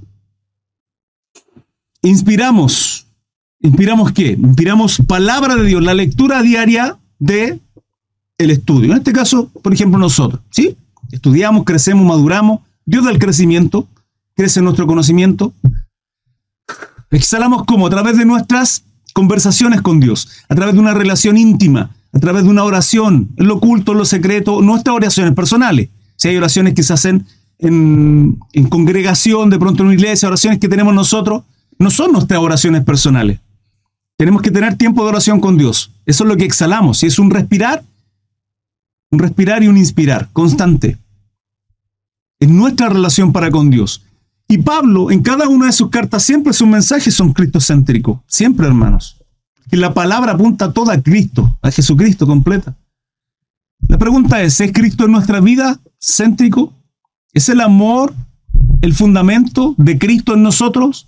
Inspiramos 2.02 3.06
¿Inspiramos 3.62 4.14
qué? 4.14 4.38
Inspiramos 4.42 5.02
palabra 5.06 5.56
de 5.56 5.66
Dios, 5.66 5.84
la 5.84 5.94
lectura 5.94 6.42
diaria 6.42 6.98
de 7.20 7.60
el 8.38 8.52
estudio. 8.52 8.92
En 8.94 9.00
este 9.00 9.12
caso, 9.12 9.50
por 9.62 9.74
ejemplo, 9.74 10.00
nosotros, 10.00 10.42
¿sí? 10.50 10.78
Estudiamos, 11.12 11.64
crecemos, 11.64 12.06
maduramos. 12.06 12.62
Dios 12.86 13.06
da 13.06 13.12
el 13.12 13.20
crecimiento, 13.20 13.88
crece 14.36 14.62
nuestro 14.62 14.88
conocimiento. 14.88 15.54
Exhalamos 17.12 17.66
como? 17.66 17.88
A 17.88 17.90
través 17.90 18.18
de 18.18 18.26
nuestras 18.26 18.84
conversaciones 19.14 19.82
con 19.82 20.00
Dios, 20.00 20.30
a 20.48 20.56
través 20.56 20.76
de 20.76 20.80
una 20.80 20.94
relación 20.94 21.38
íntima, 21.38 21.92
a 22.14 22.20
través 22.20 22.44
de 22.44 22.50
una 22.50 22.64
oración, 22.64 23.30
lo 23.38 23.56
oculto, 23.56 23.92
en 23.92 23.98
lo 23.98 24.06
secreto, 24.06 24.62
nuestras 24.62 24.96
oraciones 24.96 25.34
personales. 25.34 25.90
Si 26.16 26.28
hay 26.28 26.38
oraciones 26.38 26.74
que 26.74 26.84
se 26.84 26.94
hacen 26.94 27.26
en, 27.58 28.40
en 28.54 28.70
congregación, 28.70 29.50
de 29.50 29.60
pronto 29.60 29.84
en 29.84 29.88
una 29.88 29.96
iglesia, 29.96 30.28
oraciones 30.28 30.60
que 30.60 30.70
tenemos 30.70 30.94
nosotros, 30.94 31.44
no 31.78 31.90
son 31.90 32.12
nuestras 32.12 32.40
oraciones 32.40 32.84
personales. 32.84 33.40
Tenemos 34.18 34.42
que 34.42 34.52
tener 34.52 34.76
tiempo 34.76 35.04
de 35.04 35.10
oración 35.10 35.40
con 35.40 35.58
Dios. 35.58 35.92
Eso 36.06 36.26
es 36.26 36.28
lo 36.28 36.36
que 36.36 36.44
exhalamos. 36.44 37.04
Y 37.04 37.06
es 37.06 37.20
un 37.20 37.32
respirar, 37.32 37.84
un 39.12 39.20
respirar 39.20 39.64
y 39.64 39.68
un 39.68 39.78
inspirar 39.78 40.30
constante. 40.32 40.98
Es 42.40 42.50
nuestra 42.50 42.90
relación 42.90 43.34
para 43.34 43.52
con 43.52 43.70
Dios. 43.70 44.04
Y 44.48 44.60
Pablo, 44.60 45.12
en 45.12 45.22
cada 45.22 45.48
una 45.48 45.68
de 45.68 45.72
sus 45.72 45.90
cartas, 45.90 46.24
siempre 46.24 46.54
sus 46.54 46.68
mensajes 46.68 47.14
son 47.14 47.34
cristocéntricos. 47.34 48.20
Siempre, 48.26 48.66
hermanos. 48.66 49.18
Y 49.72 49.76
la 49.76 49.94
palabra 49.94 50.32
apunta 50.32 50.74
toda 50.74 50.96
a 50.96 51.02
Cristo, 51.02 51.58
a 51.62 51.70
Jesucristo 51.70 52.26
completa. 52.26 52.76
La 53.88 53.98
pregunta 53.98 54.42
es, 54.42 54.60
¿es 54.60 54.72
Cristo 54.72 55.06
en 55.06 55.12
nuestra 55.12 55.40
vida 55.40 55.80
céntrico? 56.00 56.74
¿Es 57.34 57.50
el 57.50 57.62
amor 57.62 58.14
el 58.82 58.94
fundamento 58.94 59.76
de 59.78 60.00
Cristo 60.00 60.34
en 60.34 60.44
nosotros? 60.44 61.08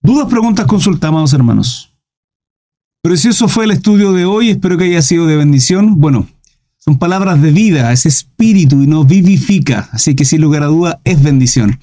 Dudas, 0.00 0.28
preguntas, 0.28 0.66
consultamos, 0.66 1.32
hermanos. 1.32 1.91
Pero 3.02 3.16
si 3.16 3.28
eso 3.28 3.48
fue 3.48 3.64
el 3.64 3.72
estudio 3.72 4.12
de 4.12 4.24
hoy, 4.24 4.50
espero 4.50 4.78
que 4.78 4.84
haya 4.84 5.02
sido 5.02 5.26
de 5.26 5.36
bendición. 5.36 6.00
Bueno, 6.00 6.28
son 6.78 6.98
palabras 6.98 7.42
de 7.42 7.50
vida, 7.50 7.92
es 7.92 8.06
espíritu 8.06 8.80
y 8.80 8.86
nos 8.86 9.08
vivifica, 9.08 9.88
así 9.90 10.14
que 10.14 10.24
sin 10.24 10.40
lugar 10.40 10.62
a 10.62 10.66
duda 10.66 11.00
es 11.02 11.20
bendición. 11.20 11.80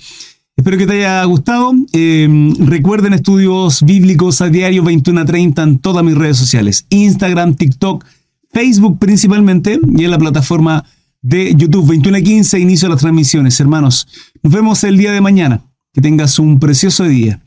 Espero 0.56 0.78
que 0.78 0.88
te 0.88 0.94
haya 0.94 1.24
gustado. 1.26 1.74
Em, 1.92 2.56
recuerden 2.66 3.14
estudios 3.14 3.84
bíblicos 3.84 4.40
a 4.40 4.48
diario 4.48 4.82
21 4.84 5.22
a 5.22 5.26
30 5.26 5.64
en 5.64 5.80
todas 5.80 6.06
mis 6.06 6.16
redes 6.16 6.38
sociales, 6.38 6.86
Instagram, 6.90 7.56
TikTok, 7.56 8.06
Facebook 8.52 8.98
principalmente 8.98 9.78
y 9.98 10.06
en 10.06 10.12
la 10.12 10.18
plataforma 10.18 10.86
de 11.22 11.54
YouTube 11.54 11.90
21 11.90 12.18
a 12.18 12.22
15, 12.22 12.60
inicio 12.60 12.88
las 12.88 13.02
transmisiones. 13.02 13.60
Hermanos, 13.60 14.08
nos 14.42 14.54
vemos 14.54 14.84
el 14.86 14.98
día 14.98 15.12
de 15.12 15.22
mañana. 15.22 15.66
Que 15.92 16.02
tengas 16.02 16.40
un 16.40 16.60
precioso 16.60 17.04
día. 17.06 17.42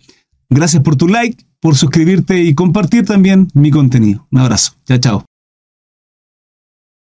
Gracias 0.51 0.83
por 0.83 0.97
tu 0.97 1.07
like, 1.07 1.43
por 1.63 1.77
suscribirte 1.77 2.43
y 2.43 2.55
compartir 2.55 3.07
también 3.07 3.49
mi 3.55 3.71
contenido. 3.71 4.27
Un 4.33 4.41
abrazo. 4.41 4.73
Chao, 4.85 4.99
chao. 4.99 5.32